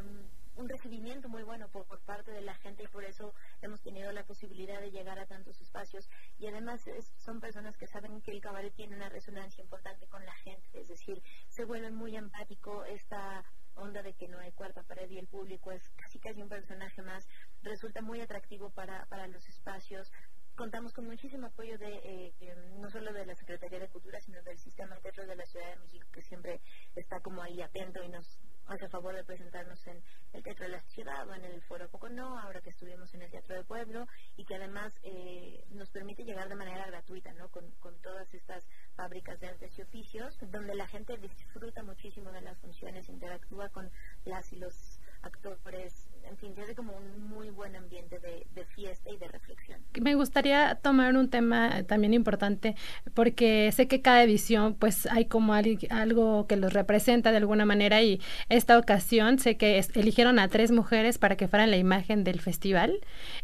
un 0.68 0.70
recibimiento 0.70 1.30
muy 1.30 1.44
bueno 1.44 1.70
por, 1.70 1.86
parte 2.02 2.32
de 2.32 2.42
la 2.42 2.54
gente 2.56 2.84
y 2.84 2.88
por 2.88 3.06
eso 3.06 3.34
hemos 3.62 3.82
tenido 3.82 4.12
la 4.12 4.26
posibilidad 4.26 4.82
de 4.82 4.92
llegar 4.92 5.18
a 5.18 5.26
tantos 5.26 5.60
espacios. 5.62 6.10
Y 6.40 6.48
además 6.48 6.82
son 7.18 7.40
personas 7.40 7.78
que 7.78 7.88
saben 7.88 8.22
que 8.22 8.32
el 8.32 8.42
cabaret 8.42 8.74
tiene 8.76 8.96
una 8.96 9.08
resonancia 9.08 9.64
importante 9.64 10.08
con 10.08 10.26
la 10.26 10.34
gente, 10.44 10.68
es 10.74 10.90
decir, 10.90 11.24
se 11.48 11.64
vuelve 11.64 11.90
muy 11.92 12.18
empático 12.18 12.84
esta 12.84 13.46
onda 13.76 14.02
de 14.02 14.14
que 14.14 14.28
no 14.28 14.40
hay 14.40 14.52
cuarta 14.52 14.84
pared 14.84 15.10
y 15.10 15.20
el 15.20 15.28
público 15.28 15.72
es 15.72 15.88
casi 15.96 16.20
casi 16.20 16.42
un 16.42 16.50
personaje 16.50 17.02
más, 17.02 17.26
resulta 17.62 18.02
muy 18.02 18.20
atractivo 18.20 18.70
para, 18.72 19.06
para 19.06 19.28
los 19.28 19.48
espacios. 19.48 20.12
Contamos 20.56 20.92
con 20.92 21.06
muchísimo 21.06 21.48
apoyo 21.48 21.78
de 21.78 22.34
eh, 22.40 22.56
no 22.80 22.90
solo 22.90 23.14
de 23.14 23.26
la 23.26 23.36
Secretaría 23.36 23.80
de 23.80 23.88
Cultura, 23.88 24.20
sino 24.20 24.42
del 24.42 24.58
Sistema 24.58 24.96
de 24.96 25.02
Teatro 25.02 25.28
de 25.28 25.36
la 25.36 25.46
Ciudad 25.46 25.70
de 25.70 25.76
México, 25.78 26.08
que 26.12 26.24
siempre 26.24 26.60
está 26.96 27.20
como 27.22 27.42
ahí 27.42 27.62
atento 27.62 28.04
y 28.04 28.10
nos 28.10 28.40
hace 28.68 28.90
favor 28.90 29.16
de 29.16 29.24
presentarnos 29.24 29.86
en 29.88 30.04
el 30.34 30.44
Teatro 30.44 30.66
de 30.66 30.72
la 30.72 30.82
Ciudad 30.82 31.28
o 31.28 31.34
en 31.34 31.46
el 31.46 31.62
Foro 31.64 31.90
Pocono, 31.90 32.40
ahora 32.40 32.62
que 32.62 32.70
estuvimos 32.70 33.14
en 33.14 33.22
el 33.22 33.32
Teatro 33.32 33.56
del 33.56 33.66
Pueblo, 33.66 34.06
y 34.36 34.46
que 34.46 34.56
además 34.56 34.94
eh, 35.04 35.64
nos 35.70 35.90
permite 35.90 36.24
llegar 36.24 36.50
de 36.50 36.56
manera 36.56 36.86
gratuita, 36.88 37.34
¿no? 37.34 37.50
Con, 37.50 37.70
con 37.80 38.00
todas 38.02 38.32
estas 38.34 38.68
fábricas 38.96 39.40
de 39.40 39.48
artes 39.48 39.78
y 39.78 39.82
oficios, 39.82 40.38
donde 40.52 40.76
la 40.76 40.88
gente 40.88 41.18
disfruta 41.18 41.84
muchísimo 41.84 42.32
de 42.32 42.42
las 42.42 42.58
funciones, 42.60 43.10
interactúa 43.10 43.70
con 43.70 43.90
las 44.26 44.52
y 44.52 44.58
los 44.58 45.00
en 46.30 46.38
fin, 46.38 46.54
como 46.76 46.94
un 46.94 47.30
muy 47.30 47.50
buen 47.50 47.76
ambiente 47.76 48.20
de, 48.20 48.66
fiesta 48.76 49.10
y 49.10 49.18
de 49.18 49.28
reflexión. 49.28 49.80
Me 50.00 50.16
gustaría 50.16 50.76
tomar 50.76 51.16
un 51.16 51.30
tema 51.30 51.84
también 51.84 52.14
importante 52.14 52.76
porque 53.14 53.72
sé 53.72 53.88
que 53.88 54.02
cada 54.02 54.22
edición 54.24 54.76
pues 54.76 55.08
hay 55.08 55.26
como 55.26 55.54
algo 55.54 56.48
que 56.48 56.58
los 56.58 56.74
representa 56.74 57.32
de 57.32 57.38
alguna 57.38 57.66
manera 57.66 58.02
y 58.02 58.22
esta 58.50 58.78
ocasión 58.78 59.40
sé 59.40 59.58
que 59.58 59.84
eligieron 59.96 60.38
a 60.38 60.48
tres 60.48 60.72
mujeres 60.72 61.18
para 61.18 61.38
que 61.38 61.48
fueran 61.48 61.72
la 61.72 61.78
imagen 61.78 62.24
del 62.24 62.42
festival. 62.42 63.00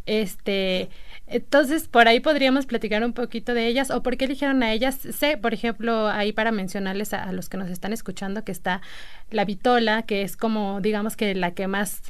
Este, 0.05 0.89
entonces 1.27 1.87
por 1.87 2.07
ahí 2.07 2.19
podríamos 2.19 2.65
platicar 2.65 3.03
un 3.03 3.13
poquito 3.13 3.53
de 3.53 3.67
ellas 3.67 3.91
o 3.91 4.03
por 4.03 4.17
qué 4.17 4.25
eligieron 4.25 4.61
a 4.63 4.73
ellas. 4.73 4.95
Sé, 4.95 5.37
por 5.37 5.53
ejemplo, 5.53 6.07
ahí 6.07 6.33
para 6.33 6.51
mencionarles 6.51 7.13
a, 7.13 7.23
a 7.23 7.31
los 7.31 7.49
que 7.49 7.57
nos 7.57 7.69
están 7.69 7.93
escuchando 7.93 8.43
que 8.43 8.51
está 8.51 8.81
la 9.29 9.45
Vitola, 9.45 10.03
que 10.03 10.21
es 10.23 10.37
como 10.37 10.81
digamos 10.81 11.15
que 11.15 11.33
la 11.35 11.53
que 11.53 11.67
más 11.67 12.01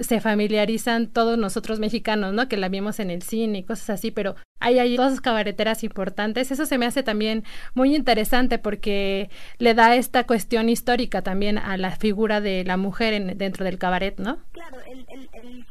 se 0.00 0.20
familiarizan 0.20 1.06
todos 1.06 1.36
nosotros 1.36 1.78
mexicanos, 1.78 2.32
¿no? 2.32 2.48
Que 2.48 2.56
la 2.56 2.68
vimos 2.68 2.98
en 2.98 3.10
el 3.10 3.22
cine 3.22 3.58
y 3.58 3.62
cosas 3.62 3.90
así, 3.90 4.10
pero 4.10 4.36
hay 4.58 4.78
ahí 4.78 4.96
dos 4.96 5.20
cabareteras 5.20 5.84
importantes. 5.84 6.50
Eso 6.50 6.64
se 6.64 6.78
me 6.78 6.86
hace 6.86 7.02
también 7.02 7.44
muy 7.74 7.94
interesante 7.94 8.58
porque 8.58 9.28
le 9.58 9.74
da 9.74 9.94
esta 9.96 10.24
cuestión 10.24 10.68
histórica 10.68 11.22
también 11.22 11.58
a 11.58 11.76
la 11.76 11.90
figura 11.96 12.40
de 12.40 12.64
la 12.64 12.76
mujer 12.76 13.12
en, 13.12 13.36
dentro 13.36 13.64
del 13.64 13.78
cabaret, 13.78 14.18
¿no? 14.18 14.38
Claro, 14.52 14.78
el, 14.90 15.06
el, 15.10 15.28
el 15.32 15.64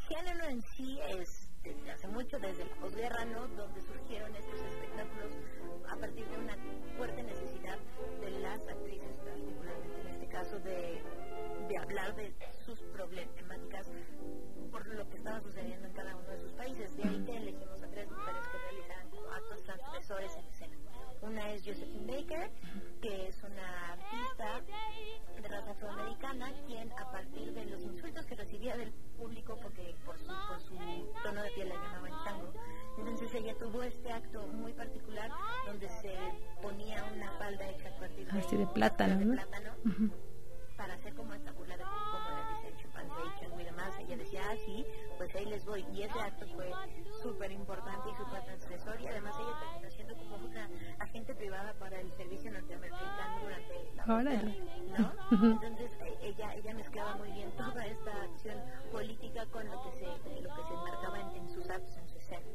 ¿no? 54.98 55.12
Entonces 55.30 55.90
e, 56.00 56.28
ella, 56.28 56.54
ella 56.54 56.74
mezclaba 56.74 57.16
muy 57.16 57.30
bien 57.32 57.50
toda 57.56 57.86
esta 57.86 58.10
acción 58.22 58.56
política 58.90 59.46
con 59.46 59.66
lo 59.66 59.82
que 59.82 59.92
se, 59.98 60.40
lo 60.40 60.54
que 60.54 60.62
se 60.62 60.74
marcaba 60.74 61.20
en, 61.20 61.36
en 61.36 61.50
sus 61.50 61.68
actos, 61.70 61.96
en 61.96 62.08
su 62.08 62.18
escena. 62.18 62.46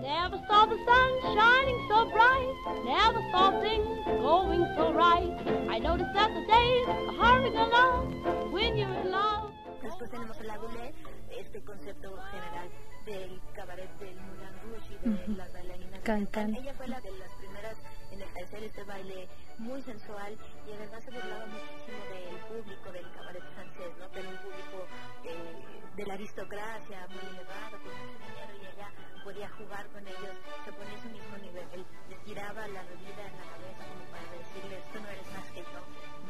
Never 0.00 0.38
saw 0.46 0.66
the 0.66 0.76
sun 0.84 1.34
shining 1.34 1.88
so 1.88 2.06
bright, 2.10 2.54
never 2.84 3.20
saw 3.32 3.60
things 3.60 3.88
going 4.20 4.64
so 4.76 4.92
right. 4.92 5.32
I 5.70 5.78
noticed 5.78 6.12
that 6.14 6.30
the 6.34 6.44
days 6.46 6.88
are 6.88 7.12
hurrying 7.12 7.56
along 7.56 8.52
when 8.52 8.76
you're 8.76 8.92
in 8.92 9.10
love. 9.10 9.50
Después 9.82 10.10
tenemos 10.10 10.38
el 10.40 10.50
Agulé, 10.50 10.92
este 11.30 11.62
concepto 11.62 12.16
general 12.30 12.68
del 13.06 13.40
cabaret 13.54 13.88
del 13.98 14.16
Moulin 14.20 14.54
Rouge 14.64 14.94
y 15.04 15.32
de 15.32 15.36
las 15.36 15.52
bailarinas. 15.52 16.00
Can, 16.02 16.54
Ella 16.54 16.74
fue 16.74 16.88
la 16.88 17.00
de 17.00 17.10
las 17.12 17.32
primeras 17.34 17.76
en 18.10 18.22
ejercer 18.22 18.64
este 18.64 18.84
baile 18.84 19.28
muy 19.58 19.82
sensual 19.82 20.38
y 20.66 20.72
además 20.72 21.04
se 21.04 21.10
burlaba 21.10 21.46
muchísimo 21.46 21.98
del 22.14 22.38
público 22.46 22.92
del 22.92 23.10
cabaret 23.12 23.42
francés, 23.54 23.90
¿no? 23.98 24.06
Era 24.06 24.28
un 24.28 24.38
público 24.38 24.86
eh, 25.24 25.82
de 25.96 26.06
la 26.06 26.14
aristocracia 26.14 27.06
muy 27.10 27.24
elevado, 27.26 27.74
con 27.82 27.90
mucho 27.90 28.22
dinero 28.22 28.54
y 28.54 28.66
ella 28.66 28.88
podía 29.24 29.48
jugar 29.50 29.86
con 29.90 30.06
ellos, 30.06 30.34
se 30.64 30.72
ponía 30.72 30.98
su 31.02 31.08
mismo 31.10 31.36
nivel, 31.42 31.84
les 32.08 32.24
tiraba 32.24 32.66
la 32.68 32.82
bebida 32.86 33.22
en 33.26 33.34
la 33.34 33.46
cabeza 33.50 33.82
como 33.82 34.04
para 34.14 34.30
decirles, 34.32 34.80
tú 34.94 35.00
no 35.02 35.08
eres 35.10 35.28
más 35.34 35.46
que 35.50 35.62
yo, 35.62 35.80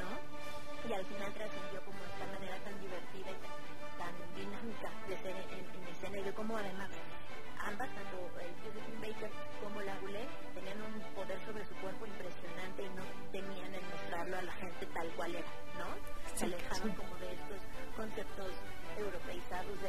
¿no? 0.00 0.08
Y 0.88 0.92
al 0.92 1.04
final 1.06 1.30
trascendió 1.34 1.84
como 1.84 2.00
esta 2.02 2.26
manera 2.32 2.56
tan 2.64 2.80
divertida 2.80 3.30
y 3.30 3.38
tan, 4.00 4.14
dinámica 4.34 4.90
de 5.06 5.16
ser 5.20 5.36
en, 5.36 5.62
en, 5.68 5.88
escena 5.92 6.18
y 6.18 6.22
de 6.22 6.32
cómo 6.32 6.56
además 6.56 6.88
ambas, 7.60 7.88
tanto 7.94 8.16
eh, 8.40 8.50
Josephine 8.64 8.98
Baker 9.04 9.30
como 9.62 9.82
la 9.82 9.94
Goulet, 9.98 10.17
tal 15.08 15.16
cual 15.16 15.34
era, 15.34 15.48
¿no? 15.78 16.36
Se 16.36 16.44
alejaban 16.44 16.92
como 16.92 17.14
de 17.16 17.32
estos 17.32 17.60
conceptos 17.96 18.52
europeizados 18.98 19.80
de 19.80 19.88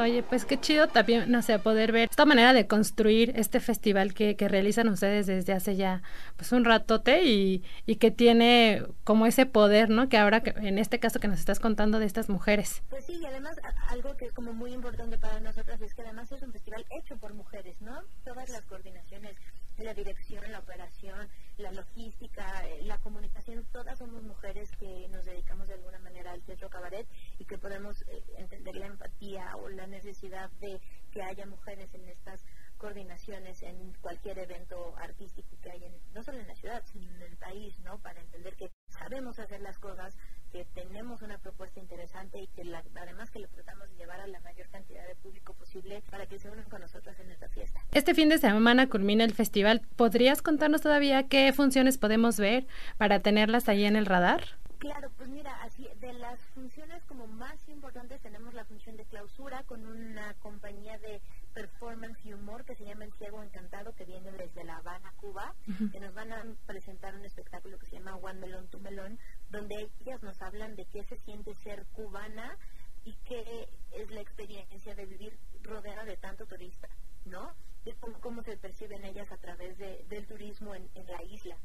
Oye, 0.00 0.22
pues 0.22 0.46
qué 0.46 0.58
chido 0.58 0.88
también, 0.88 1.30
no 1.30 1.42
sé, 1.42 1.58
poder 1.58 1.92
ver 1.92 2.08
esta 2.10 2.24
manera 2.24 2.54
de 2.54 2.66
construir 2.66 3.32
este 3.36 3.60
festival 3.60 4.14
que, 4.14 4.34
que 4.34 4.48
realizan 4.48 4.88
ustedes 4.88 5.26
desde 5.26 5.52
hace 5.52 5.76
ya 5.76 6.02
pues 6.36 6.52
un 6.52 6.64
ratote 6.64 7.24
y, 7.24 7.62
y 7.84 7.96
que 7.96 8.10
tiene 8.10 8.82
como 9.04 9.26
ese 9.26 9.44
poder, 9.44 9.90
¿no? 9.90 10.08
Que 10.08 10.16
ahora, 10.16 10.42
en 10.44 10.78
este 10.78 10.98
caso 10.98 11.20
que 11.20 11.28
nos 11.28 11.38
estás 11.38 11.60
contando 11.60 11.98
de 11.98 12.06
estas 12.06 12.30
mujeres. 12.30 12.82
Pues 12.88 13.04
sí, 13.04 13.18
y 13.20 13.26
además 13.26 13.56
algo 13.88 14.16
que 14.16 14.24
es 14.24 14.32
como 14.32 14.54
muy 14.54 14.72
importante 14.72 15.18
para 15.18 15.38
nosotras 15.40 15.80
es 15.82 15.94
que 15.94 16.02
además 16.02 16.32
es 16.32 16.42
un 16.42 16.52
festival 16.52 16.84
hecho 16.90 17.16
por 17.18 17.34
mujeres, 17.34 17.80
¿no? 17.82 18.00
Todas 18.24 18.48
las 18.48 18.62
coordinaciones, 18.62 19.36
la 19.82 19.94
dirección, 19.94 20.50
la 20.50 20.58
operación, 20.58 21.28
la 21.56 21.72
logística, 21.72 22.66
eh, 22.66 22.82
la 22.82 22.98
comunicación, 22.98 23.66
todas 23.72 23.98
somos 23.98 24.22
mujeres 24.22 24.70
que 24.78 25.08
nos 25.08 25.24
dedicamos 25.24 25.68
de 25.68 25.74
alguna 25.74 25.98
manera 25.98 26.32
al 26.32 26.42
teatro 26.42 26.68
cabaret 26.68 27.06
y 27.38 27.44
que 27.44 27.58
podemos 27.58 28.00
eh, 28.02 28.22
entender 28.36 28.74
la 28.76 28.86
empatía 28.86 29.56
o 29.56 29.68
la 29.68 29.86
necesidad 29.86 30.50
de 30.60 30.80
que 31.12 31.22
haya 31.22 31.46
mujeres 31.46 31.92
en 31.94 32.08
estas 32.08 32.44
coordinaciones 32.78 33.62
en 33.62 33.92
cualquier 34.00 34.38
evento 34.38 34.96
artístico 34.96 35.56
que 35.62 35.70
hay, 35.70 35.80
no 36.14 36.22
solo 36.22 36.38
en 36.38 36.48
la 36.48 36.54
ciudad, 36.54 36.82
sino 36.86 37.10
en 37.16 37.22
el 37.22 37.36
país, 37.36 37.78
¿no? 37.80 37.98
Para 37.98 38.20
entender 38.20 38.56
que 38.56 38.70
sabemos 38.88 39.38
hacer 39.38 39.60
las 39.60 39.78
cosas, 39.78 40.16
que 40.52 40.64
tenemos 40.74 41.22
una 41.22 41.38
propuesta 41.38 41.80
interesante 41.80 42.40
y 42.40 42.46
que 42.48 42.62
además 43.00 43.30
que 43.30 43.38
lo 43.38 43.48
tratamos 43.48 43.88
de 43.90 43.96
llevar 43.96 44.20
a 44.20 44.26
la 44.26 44.40
mayor 44.40 44.68
cantidad 44.68 45.06
de 45.06 45.14
público 45.16 45.54
posible 45.54 46.02
para 46.10 46.26
que 46.26 46.38
se 46.38 46.50
unan 46.50 46.64
con 46.68 46.80
nosotros 46.80 47.18
en 47.20 47.30
esta 47.30 47.48
fiesta. 47.48 47.80
Este 47.92 48.14
fin 48.14 48.28
de 48.28 48.38
semana 48.38 48.88
culmina 48.88 49.24
el 49.24 49.34
festival. 49.34 49.82
¿Podrías 49.96 50.42
contarnos 50.42 50.80
todavía 50.80 51.28
qué 51.28 51.52
funciones 51.52 51.98
podemos 51.98 52.38
ver 52.38 52.66
para 52.98 53.20
tenerlas 53.20 53.68
ahí 53.68 53.84
en 53.84 53.96
el 53.96 54.06
radar? 54.06 54.44
Claro, 54.78 55.10
pues 55.18 55.28
mira, 55.28 55.54
así 55.62 55.86
de 56.00 56.14
las 56.14 56.40
funciones 56.54 57.04
como 57.04 57.26
más 57.26 57.68
importantes 57.68 58.18
tenemos 58.22 58.54
la 58.54 58.64
función 58.64 58.96
de 58.96 59.04
clausura 59.04 59.62
con 59.64 59.84
una 59.84 60.32
compañía 60.40 60.98
de 60.98 61.20
performance 61.60 62.24
y 62.24 62.32
humor 62.32 62.64
que 62.64 62.74
se 62.74 62.84
llama 62.84 63.04
El 63.04 63.12
Ciego 63.14 63.42
Encantado, 63.42 63.92
que 63.94 64.06
viene 64.06 64.30
desde 64.32 64.64
La 64.64 64.76
Habana, 64.76 65.12
Cuba, 65.16 65.54
que 65.92 66.00
nos 66.00 66.14
van 66.14 66.32
a 66.32 66.42
presentar 66.66 67.14
un 67.14 67.24
espectáculo 67.24 67.78
que 67.78 67.86
se 67.86 67.96
llama 67.96 68.16
One 68.16 68.40
Melón, 68.40 68.68
Tu 68.68 68.78
Melón, 68.80 69.18
donde 69.50 69.90
ellas 70.00 70.22
nos 70.22 70.40
hablan 70.40 70.74
de 70.74 70.86
qué 70.86 71.04
se 71.04 71.18
siente 71.18 71.54
ser 71.56 71.84
cubana 71.92 72.56
y 73.04 73.14
qué 73.26 73.68
es 73.92 74.10
la 74.10 74.20
experiencia 74.20 74.94
de 74.94 75.04
vivir 75.04 75.38
rodeada 75.62 76.04
de 76.04 76.16
tanto 76.16 76.46
turista, 76.46 76.88
¿no? 77.26 77.54
De 77.84 77.94
cómo, 78.20 78.42
se 78.42 78.56
perciben 78.56 79.04
ellas 79.04 79.30
a 79.30 79.36
través 79.36 79.76
de, 79.76 80.04
del 80.08 80.26
turismo 80.26 80.74
en, 80.74 80.88
en 80.94 81.06
la 81.06 81.22
isla. 81.24 81.56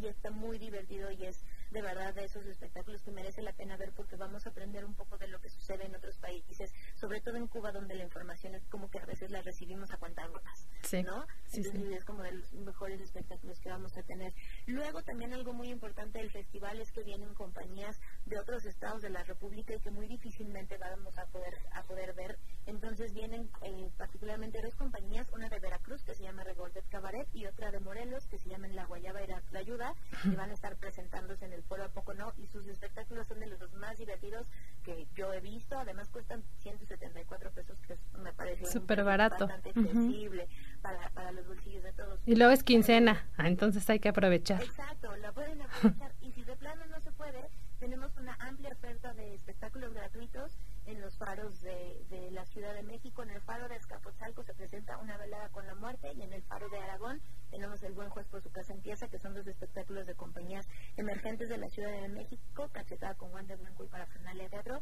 Y 0.00 0.06
está 0.06 0.30
muy 0.30 0.58
divertido 0.58 1.10
y 1.10 1.26
es 1.26 1.44
de 1.70 1.82
verdad 1.82 2.14
de 2.14 2.24
esos 2.24 2.44
espectáculos 2.46 3.02
que 3.02 3.10
merece 3.10 3.42
la 3.42 3.52
pena 3.52 3.76
ver 3.76 3.92
porque 3.92 4.16
vamos 4.16 4.46
a 4.46 4.50
aprender 4.50 4.84
un 4.84 4.94
poco 4.94 5.18
de 5.18 5.28
lo 5.28 5.40
que 5.40 5.48
sucede 5.48 5.86
en 5.86 5.94
otros 5.94 6.16
países, 6.18 6.72
sobre 6.94 7.20
todo 7.20 7.36
en 7.36 7.46
Cuba 7.46 7.72
donde 7.72 7.94
la 7.94 8.04
información 8.04 8.54
es 8.54 8.66
como 8.66 8.90
que 8.90 8.98
a 8.98 9.06
veces 9.06 9.30
la 9.30 9.42
recibimos 9.42 9.90
a 9.92 9.96
cuentagotas, 9.96 10.68
sí. 10.82 11.02
¿no? 11.02 11.26
Entonces 11.52 11.90
es 11.90 12.04
como 12.04 12.22
de 12.22 12.32
los 12.32 12.52
mejores 12.54 13.00
espectáculos 13.00 13.60
que 13.60 13.70
vamos 13.70 13.96
a 13.96 14.02
tener. 14.02 14.34
Luego 14.66 15.02
también 15.02 15.32
algo 15.32 15.52
muy 15.52 15.68
importante 15.68 16.18
del 16.18 16.30
festival 16.30 16.80
es 16.80 16.90
que 16.92 17.02
vienen 17.02 17.34
compañías 17.34 18.00
de 18.26 18.38
otros 18.38 18.64
estados 18.66 19.02
de 19.02 19.10
la 19.10 19.22
República 19.24 19.74
y 19.74 19.80
que 19.80 19.90
muy 19.90 20.06
difícilmente 20.06 20.76
vamos 20.78 21.16
a 21.18 21.26
poder 21.26 21.58
a 21.72 21.82
poder 21.84 22.14
ver. 22.14 22.38
Entonces 22.66 23.12
vienen 23.12 23.50
eh, 23.62 23.90
particularmente 23.96 24.60
dos 24.62 24.74
compañías, 24.74 25.28
una 25.32 25.48
de 25.48 25.58
Veracruz 25.58 26.02
que 26.02 26.14
se 26.14 26.22
llama 26.22 26.44
Revolver 26.44 26.84
Cabaret 26.90 27.28
y 27.32 27.46
otra 27.46 27.70
de 27.70 27.80
Morelos 27.80 28.26
que 28.26 28.38
se 28.38 28.48
llama 28.48 28.68
La 28.68 28.86
Guayaba 28.86 29.22
y 29.22 29.26
La 29.26 29.58
Ayuda 29.58 29.94
y 30.24 30.34
van 30.34 30.50
a 30.50 30.54
estar 30.54 30.76
presentándose 30.76 31.44
en 31.44 31.52
el 31.52 31.59
Foro 31.62 31.84
a 31.84 31.88
poco 31.88 32.14
no 32.14 32.32
y 32.36 32.46
sus 32.46 32.66
espectáculos 32.66 33.26
son 33.26 33.40
de 33.40 33.46
los 33.46 33.72
más 33.74 33.98
divertidos 33.98 34.46
que 34.82 35.06
yo 35.14 35.32
he 35.32 35.40
visto. 35.40 35.78
Además 35.78 36.08
cuestan 36.08 36.42
174 36.62 37.50
pesos 37.52 37.78
que 37.86 37.96
me 38.18 38.32
parece 38.32 38.66
súper 38.66 39.04
barato 39.04 39.46
bastante 39.46 39.70
accesible 39.70 40.48
para, 40.82 41.10
para 41.10 41.32
los 41.32 41.46
bolsillos 41.46 41.82
de 41.82 41.92
todos. 41.92 42.20
Y 42.26 42.36
luego 42.36 42.52
es 42.52 42.62
quincena 42.62 43.26
ah, 43.36 43.48
entonces 43.48 43.88
hay 43.90 44.00
que 44.00 44.08
aprovechar. 44.08 44.62
Exacto 44.62 45.16
la 45.16 45.32
pueden 45.32 45.62
aprovechar. 45.62 46.12
Y 46.20 46.32
si 46.32 46.44
de 46.44 46.56
plano 46.56 46.84
no 46.86 47.00
se 47.00 47.12
puede 47.12 47.48
tenemos 47.78 48.14
una 48.18 48.36
amplia 48.40 48.70
oferta 48.72 49.14
de 49.14 49.34
espectáculos 49.34 49.94
gratuitos 49.94 50.58
en 50.90 51.00
los 51.00 51.16
faros 51.16 51.60
de, 51.60 52.30
la 52.32 52.44
Ciudad 52.46 52.74
de 52.74 52.82
México. 52.82 53.22
En 53.22 53.30
el 53.30 53.40
faro 53.42 53.68
de 53.68 53.76
Escapotzalco 53.76 54.42
se 54.42 54.54
presenta 54.54 54.98
una 54.98 55.16
velada 55.16 55.48
con 55.50 55.66
la 55.66 55.74
muerte 55.74 56.12
y 56.14 56.22
en 56.22 56.32
el 56.32 56.42
faro 56.42 56.68
de 56.68 56.78
Aragón 56.78 57.20
tenemos 57.50 57.82
El 57.82 57.92
Buen 57.92 58.10
Juez 58.10 58.26
por 58.28 58.42
su 58.42 58.50
casa 58.50 58.72
empieza, 58.72 59.08
que 59.08 59.18
son 59.18 59.34
dos 59.34 59.46
espectáculos 59.46 60.06
de 60.06 60.14
compañías 60.14 60.66
emergentes 60.96 61.48
de 61.48 61.58
la 61.58 61.68
Ciudad 61.68 61.92
de 61.92 62.08
México, 62.08 62.68
cachetada 62.72 63.14
con 63.14 63.30
Juan 63.30 63.46
de 63.46 63.56
Blanco 63.56 63.84
y 63.84 63.88
Parafernalia 63.88 64.48
Teatro, 64.48 64.80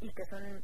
y 0.00 0.12
que 0.12 0.24
son 0.24 0.62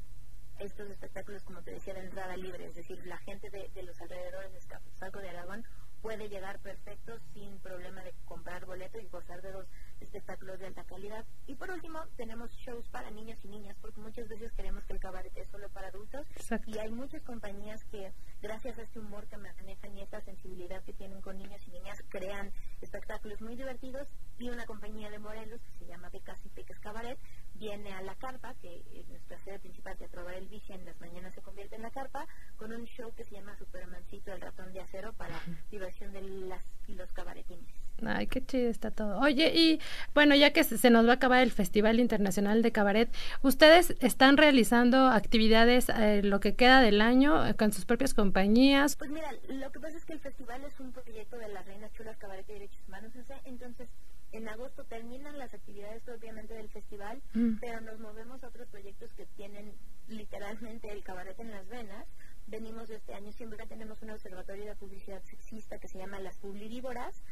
estos 0.58 0.88
espectáculos, 0.88 1.42
como 1.44 1.62
te 1.62 1.72
decía, 1.72 1.94
de 1.94 2.00
entrada 2.00 2.36
libre, 2.36 2.66
es 2.66 2.74
decir, 2.74 3.04
la 3.06 3.18
gente 3.18 3.50
de, 3.50 3.82
los 3.82 4.00
alrededores 4.00 4.52
de 4.52 4.58
Escapotzalco 4.58 5.18
de 5.20 5.30
Aragón 5.30 5.64
puede 6.00 6.28
llegar 6.28 6.60
perfecto 6.60 7.18
sin 7.32 7.58
problema 7.60 8.02
de 8.02 8.14
comprar 8.24 8.64
boleto 8.66 8.98
y 8.98 9.08
gozar 9.08 9.40
de 9.42 9.52
dos 9.52 9.66
espectáculos 10.04 10.58
de 10.58 10.66
alta 10.66 10.84
calidad. 10.84 11.24
Y 11.46 11.54
por 11.54 11.70
último, 11.70 12.00
tenemos 12.16 12.50
shows 12.52 12.88
para 12.88 13.10
niños 13.10 13.38
y 13.44 13.48
niñas, 13.48 13.76
porque 13.80 14.00
muchas 14.00 14.28
veces 14.28 14.52
queremos 14.52 14.84
que 14.84 14.92
el 14.92 15.00
cabaret 15.00 15.32
es 15.36 15.48
solo 15.48 15.68
para 15.70 15.88
adultos. 15.88 16.26
Y 16.66 16.78
hay 16.78 16.90
muchas 16.90 17.22
compañías 17.22 17.82
que, 17.84 18.12
gracias 18.40 18.78
a 18.78 18.82
este 18.82 19.00
humor 19.00 19.26
que 19.26 19.36
manejan 19.36 19.96
y 19.96 20.02
esta 20.02 20.20
sensibilidad 20.22 20.82
que 20.84 20.92
tienen 20.92 21.20
con 21.20 21.36
niños 21.38 21.60
y 21.66 21.70
niñas, 21.70 22.02
crean 22.08 22.52
espectáculos 22.80 23.40
muy 23.40 23.56
divertidos. 23.56 24.08
Y 24.38 24.50
una 24.50 24.66
compañía 24.66 25.10
de 25.10 25.18
Morelos, 25.18 25.60
que 25.62 25.78
se 25.78 25.86
llama 25.86 26.10
Pecas 26.10 26.38
y 26.44 26.48
Peques 26.50 26.78
Cabaret, 26.80 27.18
viene 27.54 27.92
a 27.92 28.02
la 28.02 28.14
carpa, 28.16 28.54
que 28.60 28.82
es 28.94 29.08
nuestra 29.08 29.38
sede 29.44 29.58
principal 29.58 29.96
de 29.98 30.08
Probar 30.08 30.34
el 30.34 30.48
Vicia, 30.48 30.74
en 30.74 30.84
las 30.84 31.00
mañanas 31.00 31.34
se 31.34 31.42
convierte 31.42 31.76
en 31.76 31.82
la 31.82 31.90
carpa, 31.90 32.26
con 32.56 32.72
un 32.72 32.84
show 32.84 33.12
que 33.14 33.24
se 33.24 33.34
llama 33.36 33.56
Supermancito, 33.56 34.32
el 34.32 34.40
ratón 34.40 34.72
de 34.72 34.80
acero, 34.80 35.12
para 35.12 35.40
diversión 35.70 36.12
de 36.12 36.22
las 36.22 36.62
y 36.86 36.94
los 36.94 37.12
cabaretines. 37.12 37.72
Ay, 38.04 38.26
qué 38.26 38.44
chido 38.44 38.68
está 38.68 38.90
todo. 38.90 39.20
Oye, 39.20 39.52
y 39.54 39.80
bueno, 40.14 40.34
ya 40.34 40.52
que 40.52 40.64
se 40.64 40.90
nos 40.90 41.06
va 41.06 41.12
a 41.12 41.14
acabar 41.14 41.42
el 41.42 41.52
Festival 41.52 42.00
Internacional 42.00 42.60
de 42.60 42.72
Cabaret, 42.72 43.14
¿ustedes 43.42 43.94
están 44.00 44.36
realizando 44.36 45.06
actividades 45.06 45.88
eh, 45.88 46.22
lo 46.22 46.40
que 46.40 46.56
queda 46.56 46.80
del 46.80 47.00
año 47.00 47.46
eh, 47.46 47.54
con 47.54 47.72
sus 47.72 47.84
propias 47.84 48.12
compañías? 48.12 48.96
Pues 48.96 49.10
mira, 49.10 49.30
lo 49.48 49.70
que 49.70 49.80
pasa 49.80 49.96
es 49.96 50.04
que 50.04 50.12
el 50.12 50.20
festival 50.20 50.64
es 50.64 50.78
un 50.80 50.92
proyecto 50.92 51.38
de 51.38 51.48
las 51.48 51.64
Reinas 51.66 51.92
Chulas 51.92 52.16
Cabaret 52.18 52.44
y 52.48 52.52
Derechos 52.52 52.82
Humanos, 52.88 53.12
entonces 53.44 53.88
en 54.34 54.48
agosto 54.48 54.84
terminan 54.84 55.38
las 55.38 55.54
actividades 55.54 56.02
propiamente 56.02 56.54
del 56.54 56.68
festival, 56.68 57.22
mm. 57.34 57.58
pero 57.60 57.80
nos 57.80 58.00
movemos 58.00 58.42
a 58.42 58.48
otros 58.48 58.68
proyectos 58.68 59.12
que 59.14 59.26
tienen 59.26 59.72
literalmente 60.08 60.90
el 60.90 61.04
cabaret 61.04 61.38
en 61.38 61.52
las 61.52 61.68
venas. 61.68 62.06
Venimos 62.46 62.90
este 62.90 63.14
año, 63.14 63.32
siempre 63.32 63.64
tenemos 63.66 64.02
un 64.02 64.10
observatorio 64.10 64.64
de 64.66 64.76
publicidad 64.76 65.22
sexista 65.22 65.78
que 65.78 65.88
se 65.88 65.98
llama 65.98 66.18
Las 66.18 66.36
Publirívoras, 66.38 67.22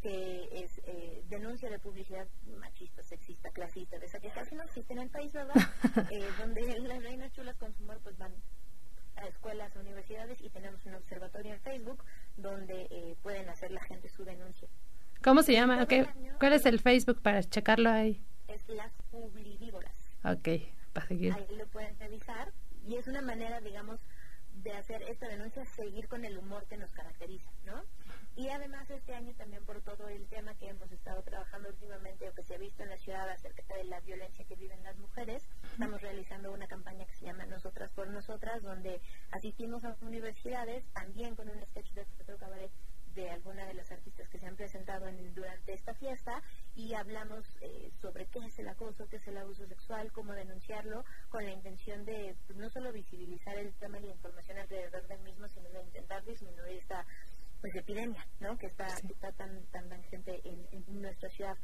que 0.00 0.48
es 0.52 0.80
eh, 0.84 1.22
denuncia 1.28 1.68
de 1.68 1.78
publicidad 1.78 2.28
machista, 2.58 3.02
sexista, 3.02 3.50
clasista, 3.50 3.98
de 3.98 4.06
esa 4.06 4.20
que 4.20 4.30
casi 4.30 4.54
no 4.54 4.62
existe 4.62 4.92
en 4.92 5.00
el 5.00 5.10
país, 5.10 5.32
¿verdad? 5.32 5.54
eh, 6.10 6.28
donde 6.38 6.78
las 6.78 7.02
reinas 7.02 7.32
chulas 7.32 7.56
con 7.56 7.72
su 7.74 7.82
humor 7.82 8.00
pues 8.02 8.16
van 8.18 8.34
a 9.16 9.26
escuelas, 9.26 9.76
a 9.76 9.80
universidades 9.80 10.40
y 10.40 10.48
tenemos 10.50 10.84
un 10.86 10.94
observatorio 10.94 11.54
en 11.54 11.60
Facebook 11.60 12.04
donde 12.36 12.86
eh, 12.90 13.16
pueden 13.22 13.48
hacer 13.48 13.70
la 13.70 13.82
gente 13.82 14.08
su 14.08 14.24
denuncia. 14.24 14.68
¿Cómo 15.22 15.42
se 15.42 15.52
llama? 15.52 15.82
Okay. 15.82 16.06
¿Cuál 16.38 16.54
es 16.54 16.66
el 16.66 16.80
Facebook 16.80 17.20
para 17.22 17.42
checarlo 17.44 17.90
ahí? 17.90 18.20
Es 18.48 18.68
Las 18.68 18.92
Publivívoras. 19.10 19.94
Ok, 20.24 20.48
para 20.92 21.06
seguir. 21.06 21.32
Ahí 21.32 21.56
lo 21.56 21.66
pueden 21.68 21.96
revisar 21.98 22.52
y 22.86 22.96
es 22.96 23.06
una 23.06 23.22
manera, 23.22 23.60
digamos, 23.60 24.00
de 24.54 24.72
hacer 24.72 25.02
esta 25.02 25.28
denuncia, 25.28 25.64
seguir 25.64 26.08
con 26.08 26.24
el 26.24 26.36
humor 26.38 26.66
que 26.66 26.76
nos 26.76 26.92
caracteriza, 26.92 27.50
¿no? 27.64 27.82
Y 28.34 28.48
además 28.48 28.90
este 28.90 29.14
año 29.14 29.32
también 29.36 29.64
por 29.64 29.80
todo 29.82 30.08
el 30.08 30.26
tema 30.26 30.54
que 30.54 30.68
hemos 30.68 30.90
estado 30.90 31.22
trabajando 31.22 31.68
últimamente 31.68 32.28
o 32.28 32.34
que 32.34 32.42
se 32.42 32.54
ha 32.54 32.58
visto 32.58 32.82
en 32.82 32.90
la 32.90 32.96
ciudad 32.96 33.28
acerca 33.28 33.62
de 33.76 33.84
la 33.84 34.00
violencia 34.00 34.44
que 34.46 34.56
viven 34.56 34.82
las 34.82 34.96
mujeres, 34.98 35.46
estamos 35.72 36.00
realizando 36.00 36.52
una 36.52 36.66
campaña 36.66 37.04
que 37.04 37.14
se 37.14 37.26
llama 37.26 37.46
Nosotras 37.46 37.90
por 37.92 38.08
Nosotras, 38.08 38.62
donde 38.62 39.00
asistimos 39.30 39.84
a 39.84 39.96
universidades 40.00 40.84
también 40.94 41.36
con 41.36 41.48
un 41.48 41.60
sketch 41.66 41.92
de 41.92 42.04
teatro 42.04 42.38
cabaret 42.38 42.72
de 43.14 43.30
alguna 43.30 43.66
de 43.66 43.74
las 43.74 43.90
artistas 43.90 44.28
que 44.28 44.38
se 44.38 44.46
han 44.46 44.56
presentado 44.56 45.06
en, 45.06 45.34
durante 45.34 45.72
esta 45.72 45.94
fiesta 45.94 46.42
y 46.74 46.94
hablamos 46.94 47.44
eh, 47.60 47.90
sobre 48.00 48.26
qué 48.26 48.40
es 48.46 48.58
el 48.58 48.68
acoso, 48.68 49.06
qué 49.08 49.16
es 49.16 49.26
el 49.28 49.36
abuso 49.36 49.66
sexual, 49.66 50.10
cómo 50.12 50.32
denunciarlo, 50.32 51.04
con 51.28 51.44
la 51.44 51.52
intención 51.52 52.04
de 52.04 52.36
pues, 52.46 52.58
no 52.58 52.68
solo 52.70 52.92
visibilizar 52.92 53.56
el 53.58 53.72
tema 53.74 53.98
y 53.98 54.02
la 54.02 54.12
información 54.12 54.58
alrededor 54.58 55.06
del 55.06 55.20
mismo, 55.22 55.48
sino 55.48 55.68
de 55.70 55.82
intentar 55.82 56.24
disminuir 56.24 56.78
esta 56.78 57.04
pues 57.60 57.74
epidemia, 57.76 58.26
¿no? 58.40 58.56
Que 58.58 58.66
está, 58.66 58.86
está 58.86 59.30
tan 59.32 59.64
tan 59.70 60.02
gente 60.04 60.40
en, 60.44 60.66
en 60.72 61.00
nuestra 61.00 61.28
ciudad. 61.30 61.56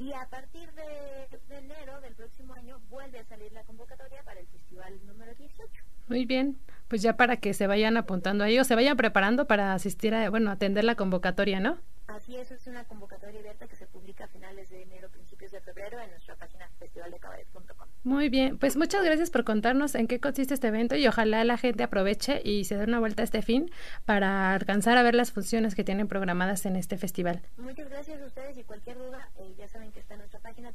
Y 0.00 0.14
a 0.14 0.26
partir 0.30 0.72
de, 0.72 1.28
enero 1.50 2.00
del 2.00 2.14
próximo 2.14 2.54
año 2.54 2.78
vuelve 2.88 3.18
a 3.18 3.24
salir 3.26 3.52
la 3.52 3.62
convocatoria 3.64 4.22
para 4.22 4.40
el 4.40 4.46
festival 4.46 4.98
número 5.06 5.34
18. 5.34 5.84
Muy 6.10 6.24
bien, 6.24 6.58
pues 6.88 7.02
ya 7.02 7.16
para 7.16 7.36
que 7.36 7.54
se 7.54 7.68
vayan 7.68 7.96
apuntando 7.96 8.42
ahí 8.42 8.58
o 8.58 8.64
se 8.64 8.74
vayan 8.74 8.96
preparando 8.96 9.46
para 9.46 9.74
asistir 9.74 10.12
a, 10.12 10.28
bueno, 10.28 10.50
atender 10.50 10.82
la 10.82 10.96
convocatoria, 10.96 11.60
¿no? 11.60 11.78
Así 12.08 12.36
es, 12.36 12.50
es 12.50 12.66
una 12.66 12.82
convocatoria 12.82 13.38
abierta 13.38 13.68
que 13.68 13.76
se 13.76 13.86
publica 13.86 14.24
a 14.24 14.26
finales 14.26 14.70
de 14.70 14.82
enero, 14.82 15.08
principios 15.10 15.52
de 15.52 15.60
febrero 15.60 16.00
en 16.00 16.10
nuestra 16.10 16.34
página 16.34 16.68
festivaldecabaret.com. 16.80 17.86
Muy 18.02 18.28
bien, 18.28 18.58
pues 18.58 18.76
muchas 18.76 19.04
gracias 19.04 19.30
por 19.30 19.44
contarnos 19.44 19.94
en 19.94 20.08
qué 20.08 20.18
consiste 20.18 20.52
este 20.52 20.66
evento 20.66 20.96
y 20.96 21.06
ojalá 21.06 21.44
la 21.44 21.56
gente 21.56 21.84
aproveche 21.84 22.42
y 22.44 22.64
se 22.64 22.76
dé 22.76 22.82
una 22.82 22.98
vuelta 22.98 23.22
a 23.22 23.24
este 23.24 23.42
fin 23.42 23.70
para 24.04 24.52
alcanzar 24.52 24.98
a 24.98 25.04
ver 25.04 25.14
las 25.14 25.30
funciones 25.30 25.76
que 25.76 25.84
tienen 25.84 26.08
programadas 26.08 26.66
en 26.66 26.74
este 26.74 26.98
festival. 26.98 27.40
Muchas 27.56 27.88
gracias 27.88 28.20
a 28.20 28.26
ustedes 28.26 28.58
y 28.58 28.64
cualquier 28.64 28.98
duda 28.98 29.28
eh, 29.38 29.54
ya 29.56 29.68
saben 29.68 29.92
que 29.92 30.00
está 30.00 30.14
en 30.14 30.20
nuestra 30.20 30.40
página 30.40 30.72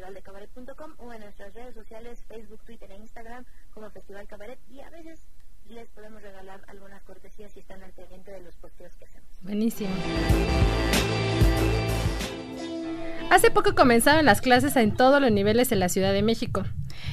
www.festivaldecabaret.com 0.00 0.94
o 0.98 1.12
en 1.12 1.20
nuestras 1.20 1.54
redes 1.54 1.74
sociales 1.74 2.24
Facebook, 2.24 2.62
Twitter 2.64 2.90
e 2.90 2.96
Instagram 2.96 3.44
como 3.72 3.90
Festival 3.90 4.26
Cabaret 4.26 4.58
y 4.68 4.80
a 4.80 4.90
veces 4.90 5.26
les 5.70 5.88
podemos 5.90 6.20
regalar 6.22 6.60
algunas 6.68 7.02
cortesías 7.02 7.52
si 7.52 7.60
están 7.60 7.82
al 7.82 7.92
pendiente 7.92 8.30
de 8.30 8.40
los 8.40 8.54
posteos 8.56 8.94
que 8.96 9.04
hacemos. 9.04 9.28
Buenísimo. 9.42 9.90
Hace 13.30 13.52
poco 13.52 13.76
comenzaron 13.76 14.24
las 14.24 14.40
clases 14.40 14.74
en 14.74 14.96
todos 14.96 15.20
los 15.20 15.30
niveles 15.30 15.70
en 15.70 15.78
la 15.78 15.88
Ciudad 15.88 16.12
de 16.12 16.22
México. 16.22 16.64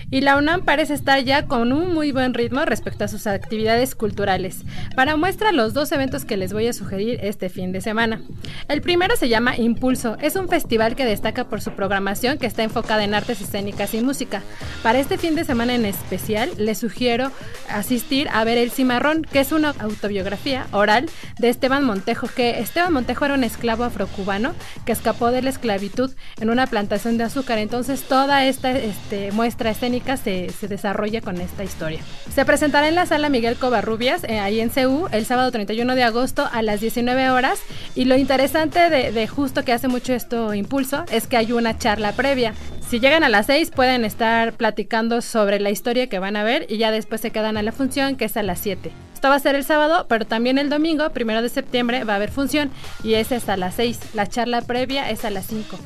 Y 0.10 0.22
la 0.22 0.38
UNAM 0.38 0.64
parece 0.64 0.94
estar 0.94 1.24
ya 1.24 1.46
con 1.46 1.74
un 1.74 1.94
muy 1.94 2.12
buen 2.12 2.34
ritmo 2.34 2.66
respecto 2.66 3.04
a 3.04 3.08
sus 3.08 3.28
actividades 3.28 3.94
culturales. 3.94 4.64
Para 4.96 5.18
muestra 5.18 5.52
los 5.52 5.74
dos 5.74 5.92
eventos 5.92 6.26
que 6.26 6.38
les 6.38 6.54
voy 6.54 6.68
a 6.68 6.74
sugerir 6.74 7.20
este 7.22 7.50
fin 7.50 7.72
de 7.72 7.82
semana. 7.82 8.22
El 8.68 8.82
primero 8.82 9.16
se 9.16 9.30
llama 9.30 9.58
Impulso. 9.58 10.18
Es 10.22 10.36
un 10.36 10.48
festival 10.48 10.96
que 10.96 11.06
destaca 11.06 11.50
por 11.50 11.62
su 11.62 11.72
programación 11.72 12.38
que 12.38 12.48
está 12.48 12.64
enfocada 12.64 13.04
en 13.04 13.14
artes 13.14 13.42
escénicas 13.42 13.94
y 13.94 14.02
música. 14.02 14.42
Para 14.82 15.00
este 15.00 15.18
fin 15.18 15.36
de 15.36 15.44
semana 15.44 15.76
en 15.76 15.86
especial 15.86 16.50
les 16.58 16.80
sugiero 16.80 17.32
asistir 17.70 18.28
a 18.32 18.44
ver 18.48 18.58
El 18.58 18.72
Cimarrón, 18.72 19.24
que 19.24 19.42
es 19.42 19.52
una 19.52 19.76
autobiografía 19.78 20.68
oral 20.72 21.10
de 21.38 21.50
Esteban 21.50 21.84
Montejo, 21.84 22.30
que 22.34 22.62
Esteban 22.62 22.94
Montejo 22.94 23.26
era 23.26 23.34
un 23.34 23.44
esclavo 23.44 23.84
afrocubano 23.84 24.54
que 24.86 24.94
escapó 24.94 25.32
de 25.32 25.42
la 25.42 25.50
esclavitud 25.50 26.12
en 26.40 26.50
una 26.50 26.66
plantación 26.66 27.18
de 27.18 27.26
azúcar. 27.26 27.58
Entonces 27.58 28.04
toda 28.04 28.46
esta 28.46 28.72
este, 28.72 29.34
muestra 29.34 29.72
escénica 29.72 30.16
se, 30.16 30.50
desarrolla 30.62 31.20
con 31.20 31.42
esta 31.42 31.66
historia. 31.66 32.00
Se 32.34 32.46
presentará 32.46 32.88
en 32.88 32.96
la 32.96 33.06
sala 33.06 33.28
Miguel 33.28 33.58
Covarrubias, 33.58 34.24
eh, 34.24 34.40
ahí 34.40 34.62
en 34.62 34.70
CEU, 34.70 35.10
el 35.12 35.26
sábado 35.26 35.52
31 35.52 35.96
de 35.96 36.04
agosto 36.04 36.48
a 36.50 36.62
las 36.62 36.80
19 36.80 37.30
horas. 37.32 37.60
Y 37.96 38.06
lo 38.06 38.16
interesante 38.16 38.90
de, 38.90 39.12
de 39.12 39.28
justo 39.28 39.66
que 39.66 39.74
hace 39.74 39.90
mucho 39.90 40.14
esto 40.14 40.54
Impulso 40.54 41.04
es 41.12 41.28
que 41.28 41.36
hay 41.36 41.52
una 41.52 41.78
charla 41.78 42.14
previa. 42.14 42.54
Si 42.90 43.02
llegan 43.02 43.26
a 43.26 43.30
las 43.30 43.48
6 43.48 43.72
pueden 43.72 44.06
estar 44.06 44.54
platicando 44.54 45.22
sobre 45.22 45.60
la 45.60 45.72
historia 45.72 46.08
que 46.08 46.20
van 46.20 46.38
a 46.38 46.44
ver 46.44 46.66
y 46.70 46.78
ya 46.78 46.90
después 46.90 47.20
se 47.20 47.32
quedan 47.32 47.58
a 47.58 47.62
la 47.62 47.74
función 47.74 48.16
que 48.16 48.24
es 48.24 48.38
a 48.38 48.44
las 48.44 48.60
7. 48.60 48.92
Esto 49.14 49.28
va 49.28 49.36
a 49.36 49.40
ser 49.40 49.56
el 49.56 49.66
sábado, 49.66 50.06
pero 50.08 50.26
también 50.26 50.58
el 50.58 50.70
domingo, 50.70 51.10
primero 51.10 51.42
de 51.42 51.50
septiembre, 51.50 52.06
va 52.06 52.14
a 52.14 52.16
haber 52.16 52.32
función 52.32 52.72
y 53.04 53.16
es 53.16 53.34
hasta 53.34 53.58
las 53.58 53.76
6. 53.76 54.14
La 54.14 54.28
charla 54.28 54.62
previa 54.62 55.10
es 55.10 55.26
a 55.26 55.32
las 55.32 55.48
5. 55.48 55.78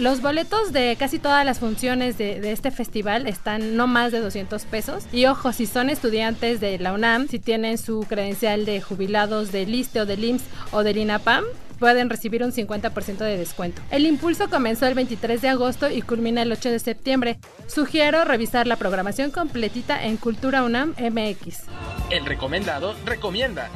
Los 0.00 0.20
boletos 0.20 0.72
de 0.72 0.96
casi 0.98 1.20
todas 1.20 1.44
las 1.44 1.60
funciones 1.60 2.18
de, 2.18 2.50
este 2.50 2.72
festival 2.72 3.28
están 3.28 3.76
no 3.76 3.86
más 3.86 4.10
de 4.10 4.18
200 4.18 4.64
pesos. 4.64 5.04
Y 5.12 5.26
ojo, 5.26 5.52
si 5.52 5.64
son 5.64 5.90
estudiantes 5.90 6.58
de 6.58 6.76
la 6.80 6.92
UNAM, 6.92 7.28
si 7.28 7.38
tienen 7.38 7.78
su 7.78 8.00
credencial 8.08 8.64
de 8.64 8.80
jubilados 8.80 9.52
del 9.52 9.72
ISTE 9.72 10.00
o 10.00 10.06
del 10.06 10.24
IMSS 10.24 10.44
o 10.72 10.82
del 10.82 10.96
INAPAM, 10.96 11.44
pueden 11.78 12.10
recibir 12.10 12.44
un 12.44 12.52
50% 12.52 13.18
de 13.18 13.36
descuento. 13.36 13.82
El 13.90 14.06
impulso 14.06 14.50
comenzó 14.50 14.86
el 14.86 14.94
23 14.94 15.40
de 15.40 15.48
agosto 15.48 15.90
y 15.90 16.02
culmina 16.02 16.42
el 16.42 16.52
8 16.52 16.70
de 16.70 16.78
septiembre. 16.78 17.38
Sugiero 17.66 18.24
revisar 18.24 18.66
la 18.66 18.76
programación 18.76 19.30
completita 19.30 20.04
en 20.04 20.16
Cultura 20.16 20.64
UNAM 20.64 20.94
MX. 20.98 21.64
El 22.10 22.26
recomendado 22.26 22.94
recomienda 23.04 23.70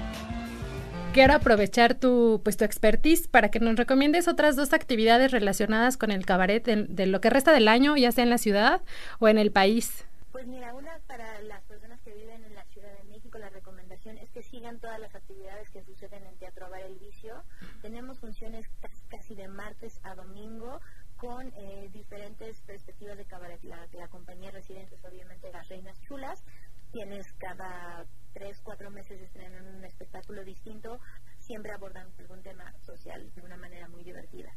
quiero 1.12 1.35
aprovechar 1.35 1.95
tu, 1.95 2.41
pues, 2.43 2.57
tu 2.57 2.65
expertise 2.65 3.29
para 3.29 3.51
que 3.51 3.61
nos 3.61 3.77
recomiendes 3.77 4.29
otras 4.29 4.57
dos 4.57 4.73
actividades 4.73 5.31
relacionadas 5.31 5.97
con 5.97 6.11
el 6.11 6.25
cabaret 6.25 6.65
de, 6.65 7.07
lo 7.07 7.21
que 7.21 7.31
resta 7.31 7.53
del 7.53 7.69
año, 7.69 7.97
ya 7.97 8.12
sea 8.12 8.25
en 8.25 8.31
la 8.31 8.38
ciudad 8.38 8.81
o 9.19 9.29
en 9.29 9.38
el 9.38 9.53
país. 9.53 10.05
Pues 10.33 10.47
mira, 10.47 10.75
una 10.75 10.99
para 11.07 11.41
las 11.43 11.62
personas 11.65 12.01
que 12.01 12.12
viven 12.15 12.43
en 12.43 12.55
la 12.55 12.65
Ciudad 12.65 12.88
de 12.97 13.05
México, 13.11 13.38
la 13.38 13.51
recomendación 13.51 14.17
es 14.19 14.31
que 14.31 14.43
sigan 14.43 14.79
todas 14.79 14.99
las 14.99 15.15
actividades 15.15 15.69
que 15.71 15.83
suceden 15.83 16.25
en 16.27 16.35
Teatro 16.37 16.71
Bar 16.71 16.81
El 16.81 16.99
Vicio. 16.99 17.43
Tenemos 17.83 18.19
funciones 18.19 18.67
casi 19.11 19.35
de 19.35 19.49
a 20.05 20.14
domingo 20.14 20.81
con 21.16 21.47
eh, 21.57 21.88
diferentes 21.92 22.61
perspectivas 22.62 23.18
de 23.18 23.25
cabaret. 23.25 23.61
La, 23.64 24.09
compañía 24.09 24.51
residente 24.53 24.95
es 24.95 25.05
obviamente 25.05 25.51
Las 25.53 25.68
Reinas 25.68 26.01
Chulas. 26.03 26.45
Tienes 26.92 27.27
cada 27.38 28.05
tres, 28.33 28.61
cuatro 28.62 28.90
meses 28.90 29.21
estrenan 29.21 29.66
un 29.77 29.85
espectáculo 29.85 30.45
distinto, 30.45 31.01
siempre 31.38 31.73
abordan 31.73 32.07
algún 32.18 32.42
tema 32.42 32.73
social 32.83 33.33
de 33.35 33.42
una 33.42 33.57
manera 33.57 33.88
muy 33.88 34.05
divertida. 34.05 34.53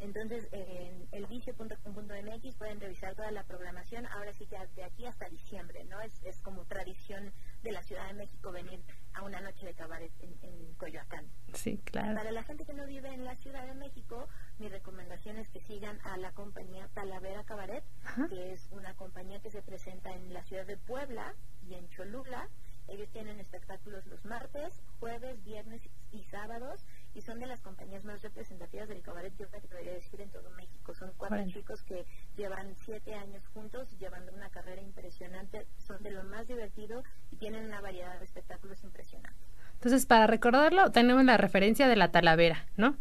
Entonces, 0.00 0.48
en 0.52 1.08
elvicio.com.mx 1.12 2.56
pueden 2.56 2.80
revisar 2.80 3.14
toda 3.14 3.30
la 3.30 3.44
programación, 3.44 4.06
ahora 4.06 4.32
sí 4.32 4.46
que 4.46 4.56
de 4.74 4.84
aquí 4.84 5.06
hasta 5.06 5.28
diciembre, 5.28 5.84
¿no? 5.84 6.00
Es, 6.00 6.12
es 6.24 6.40
como 6.40 6.64
tradición 6.64 7.32
de 7.62 7.72
la 7.72 7.82
Ciudad 7.82 8.06
de 8.06 8.14
México 8.14 8.50
venir 8.50 8.80
a 9.12 9.22
una 9.22 9.40
noche 9.40 9.66
de 9.66 9.74
cabaret 9.74 10.12
en, 10.20 10.40
Coyoacán. 10.78 11.26
Sí, 11.52 11.76
claro. 11.84 12.14
Para 12.14 12.30
la 12.30 12.42
gente 12.42 12.64
que 12.64 12.72
no 12.72 12.86
vive 12.86 13.12
en 13.12 13.26
la 13.26 13.36
Ciudad 13.36 13.66
de 13.66 13.74
México, 13.74 14.28
mi 14.58 14.68
recomendación 14.70 15.36
es 15.36 15.48
que 15.50 15.60
sigan 15.60 16.00
a 16.04 16.16
la 16.16 16.32
compañía 16.32 16.88
Talavera 16.94 17.44
Cabaret, 17.44 17.84
que 18.30 18.52
es 18.52 18.66
una 18.70 18.94
compañía 18.94 19.40
que 19.40 19.50
se 19.50 19.60
presenta 19.60 20.14
en 20.14 20.32
la 20.32 20.42
ciudad 20.44 20.64
de 20.64 20.78
Puebla 20.78 21.34
y 21.68 21.74
en 21.74 21.86
Cholula, 21.90 22.48
ellos 22.90 23.08
tienen 23.10 23.38
espectáculos 23.38 24.04
los 24.06 24.24
martes, 24.24 24.82
jueves, 24.98 25.42
viernes 25.44 25.80
y 26.10 26.24
sábados 26.24 26.84
y 27.14 27.20
son 27.22 27.40
de 27.40 27.46
las 27.46 27.60
compañías 27.60 28.04
más 28.04 28.22
representativas 28.22 28.88
del 28.88 29.02
cabaret, 29.02 29.32
yo 29.38 29.46
me 29.50 29.58
atrevería 29.58 29.92
decir, 29.92 30.20
en 30.20 30.30
todo 30.30 30.50
México. 30.50 30.94
Son 30.94 31.12
cuatro 31.16 31.44
chicos 31.48 31.82
que 31.82 32.06
llevan 32.36 32.74
siete 32.84 33.14
años 33.14 33.46
juntos, 33.48 33.88
llevando 33.98 34.32
una 34.32 34.48
carrera 34.50 34.80
impresionante, 34.80 35.66
son 35.78 36.02
de 36.02 36.10
lo 36.10 36.24
más 36.24 36.46
divertido 36.46 37.02
y 37.30 37.36
tienen 37.36 37.64
una 37.64 37.80
variedad 37.80 38.18
de 38.18 38.24
espectáculos 38.24 38.82
impresionantes. 38.84 39.48
Entonces, 39.74 40.06
para 40.06 40.26
recordarlo, 40.26 40.90
tenemos 40.92 41.24
la 41.24 41.36
referencia 41.36 41.88
de 41.88 41.96
la 41.96 42.12
Talavera, 42.12 42.66
¿no? 42.76 42.96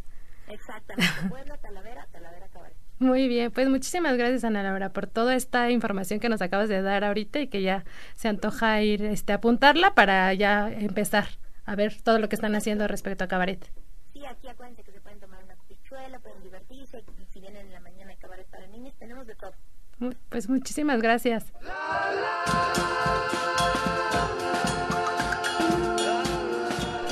Exactamente, 0.47 1.13
Puebla, 1.29 1.57
Talavera, 1.57 2.07
Talavera 2.11 2.47
Cabaret. 2.47 2.75
Muy 2.99 3.29
bien, 3.29 3.51
pues 3.51 3.69
muchísimas 3.69 4.17
gracias 4.17 4.43
Ana 4.43 4.61
Laura 4.61 4.91
por 4.91 5.07
toda 5.07 5.33
esta 5.35 5.71
información 5.71 6.19
que 6.19 6.27
nos 6.27 6.41
acabas 6.41 6.67
de 6.67 6.81
dar 6.81 7.05
ahorita 7.05 7.39
y 7.39 7.47
que 7.47 7.61
ya 7.61 7.85
se 8.15 8.27
antoja 8.27 8.81
ir 8.81 9.03
este, 9.03 9.31
a 9.31 9.35
apuntarla 9.35 9.93
para 9.93 10.33
ya 10.33 10.69
empezar 10.69 11.27
a 11.65 11.75
ver 11.75 12.01
todo 12.01 12.19
lo 12.19 12.27
que 12.27 12.35
están 12.35 12.55
haciendo 12.55 12.87
respecto 12.89 13.23
a 13.23 13.27
cabaret. 13.27 13.71
Aquí 14.49 14.55
acuérdense 14.55 14.81
que 14.81 14.91
se 14.91 14.99
pueden 14.99 15.19
tomar 15.19 15.43
una 15.43 15.55
pichuela, 15.67 16.17
pueden 16.17 16.41
divertirse 16.41 17.03
y 17.21 17.25
si 17.31 17.39
vienen 17.39 17.67
en 17.67 17.71
la 17.71 17.81
mañana 17.81 18.09
de 18.09 18.17
cabaret 18.17 18.47
para 18.47 18.65
niños, 18.65 18.95
tenemos 18.97 19.27
de 19.27 19.35
todo. 19.35 19.53
Pues 20.29 20.49
muchísimas 20.49 21.03
gracias. 21.03 21.53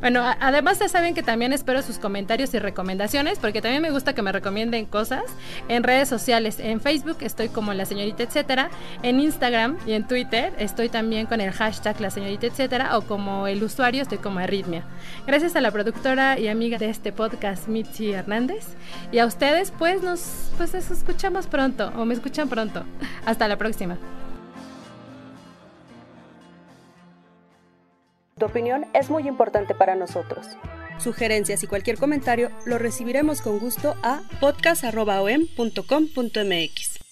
Bueno, 0.00 0.24
además 0.40 0.80
ya 0.80 0.88
saben 0.88 1.14
que 1.14 1.22
también 1.22 1.52
espero 1.52 1.80
sus 1.82 2.00
comentarios 2.00 2.52
y 2.54 2.58
recomendaciones, 2.58 3.38
porque 3.38 3.62
también 3.62 3.82
me 3.82 3.90
gusta 3.90 4.14
que 4.14 4.22
me 4.22 4.32
recomienden 4.32 4.84
cosas 4.84 5.22
en 5.68 5.84
redes 5.84 6.08
sociales. 6.08 6.58
En 6.58 6.80
Facebook 6.80 7.18
estoy 7.20 7.48
como 7.50 7.72
la 7.72 7.84
señorita 7.84 8.24
etcétera, 8.24 8.68
en 9.04 9.20
Instagram 9.20 9.78
y 9.86 9.92
en 9.92 10.08
Twitter 10.08 10.52
estoy 10.58 10.88
también 10.88 11.26
con 11.26 11.40
el 11.40 11.52
hashtag 11.52 12.00
la 12.00 12.10
señorita 12.10 12.48
etcétera 12.48 12.96
como 13.12 13.46
el 13.46 13.62
usuario 13.62 14.00
estoy 14.00 14.16
como 14.16 14.38
Arritmia. 14.38 14.86
Gracias 15.26 15.54
a 15.54 15.60
la 15.60 15.70
productora 15.70 16.38
y 16.38 16.48
amiga 16.48 16.78
de 16.78 16.88
este 16.88 17.12
podcast, 17.12 17.68
Mitzi 17.68 18.10
Hernández, 18.10 18.68
y 19.10 19.18
a 19.18 19.26
ustedes, 19.26 19.70
pues 19.70 20.02
nos 20.02 20.50
pues 20.56 20.72
escuchamos 20.72 21.46
pronto 21.46 21.92
o 21.94 22.06
me 22.06 22.14
escuchan 22.14 22.48
pronto. 22.48 22.84
Hasta 23.26 23.48
la 23.48 23.58
próxima. 23.58 23.98
Tu 28.38 28.46
opinión 28.46 28.86
es 28.94 29.10
muy 29.10 29.28
importante 29.28 29.74
para 29.74 29.94
nosotros. 29.94 30.46
Sugerencias 30.96 31.62
y 31.62 31.66
cualquier 31.66 31.98
comentario 31.98 32.50
lo 32.64 32.78
recibiremos 32.78 33.42
con 33.42 33.58
gusto 33.58 33.94
a 34.02 34.22
podcast.om.com.mx. 34.40 37.11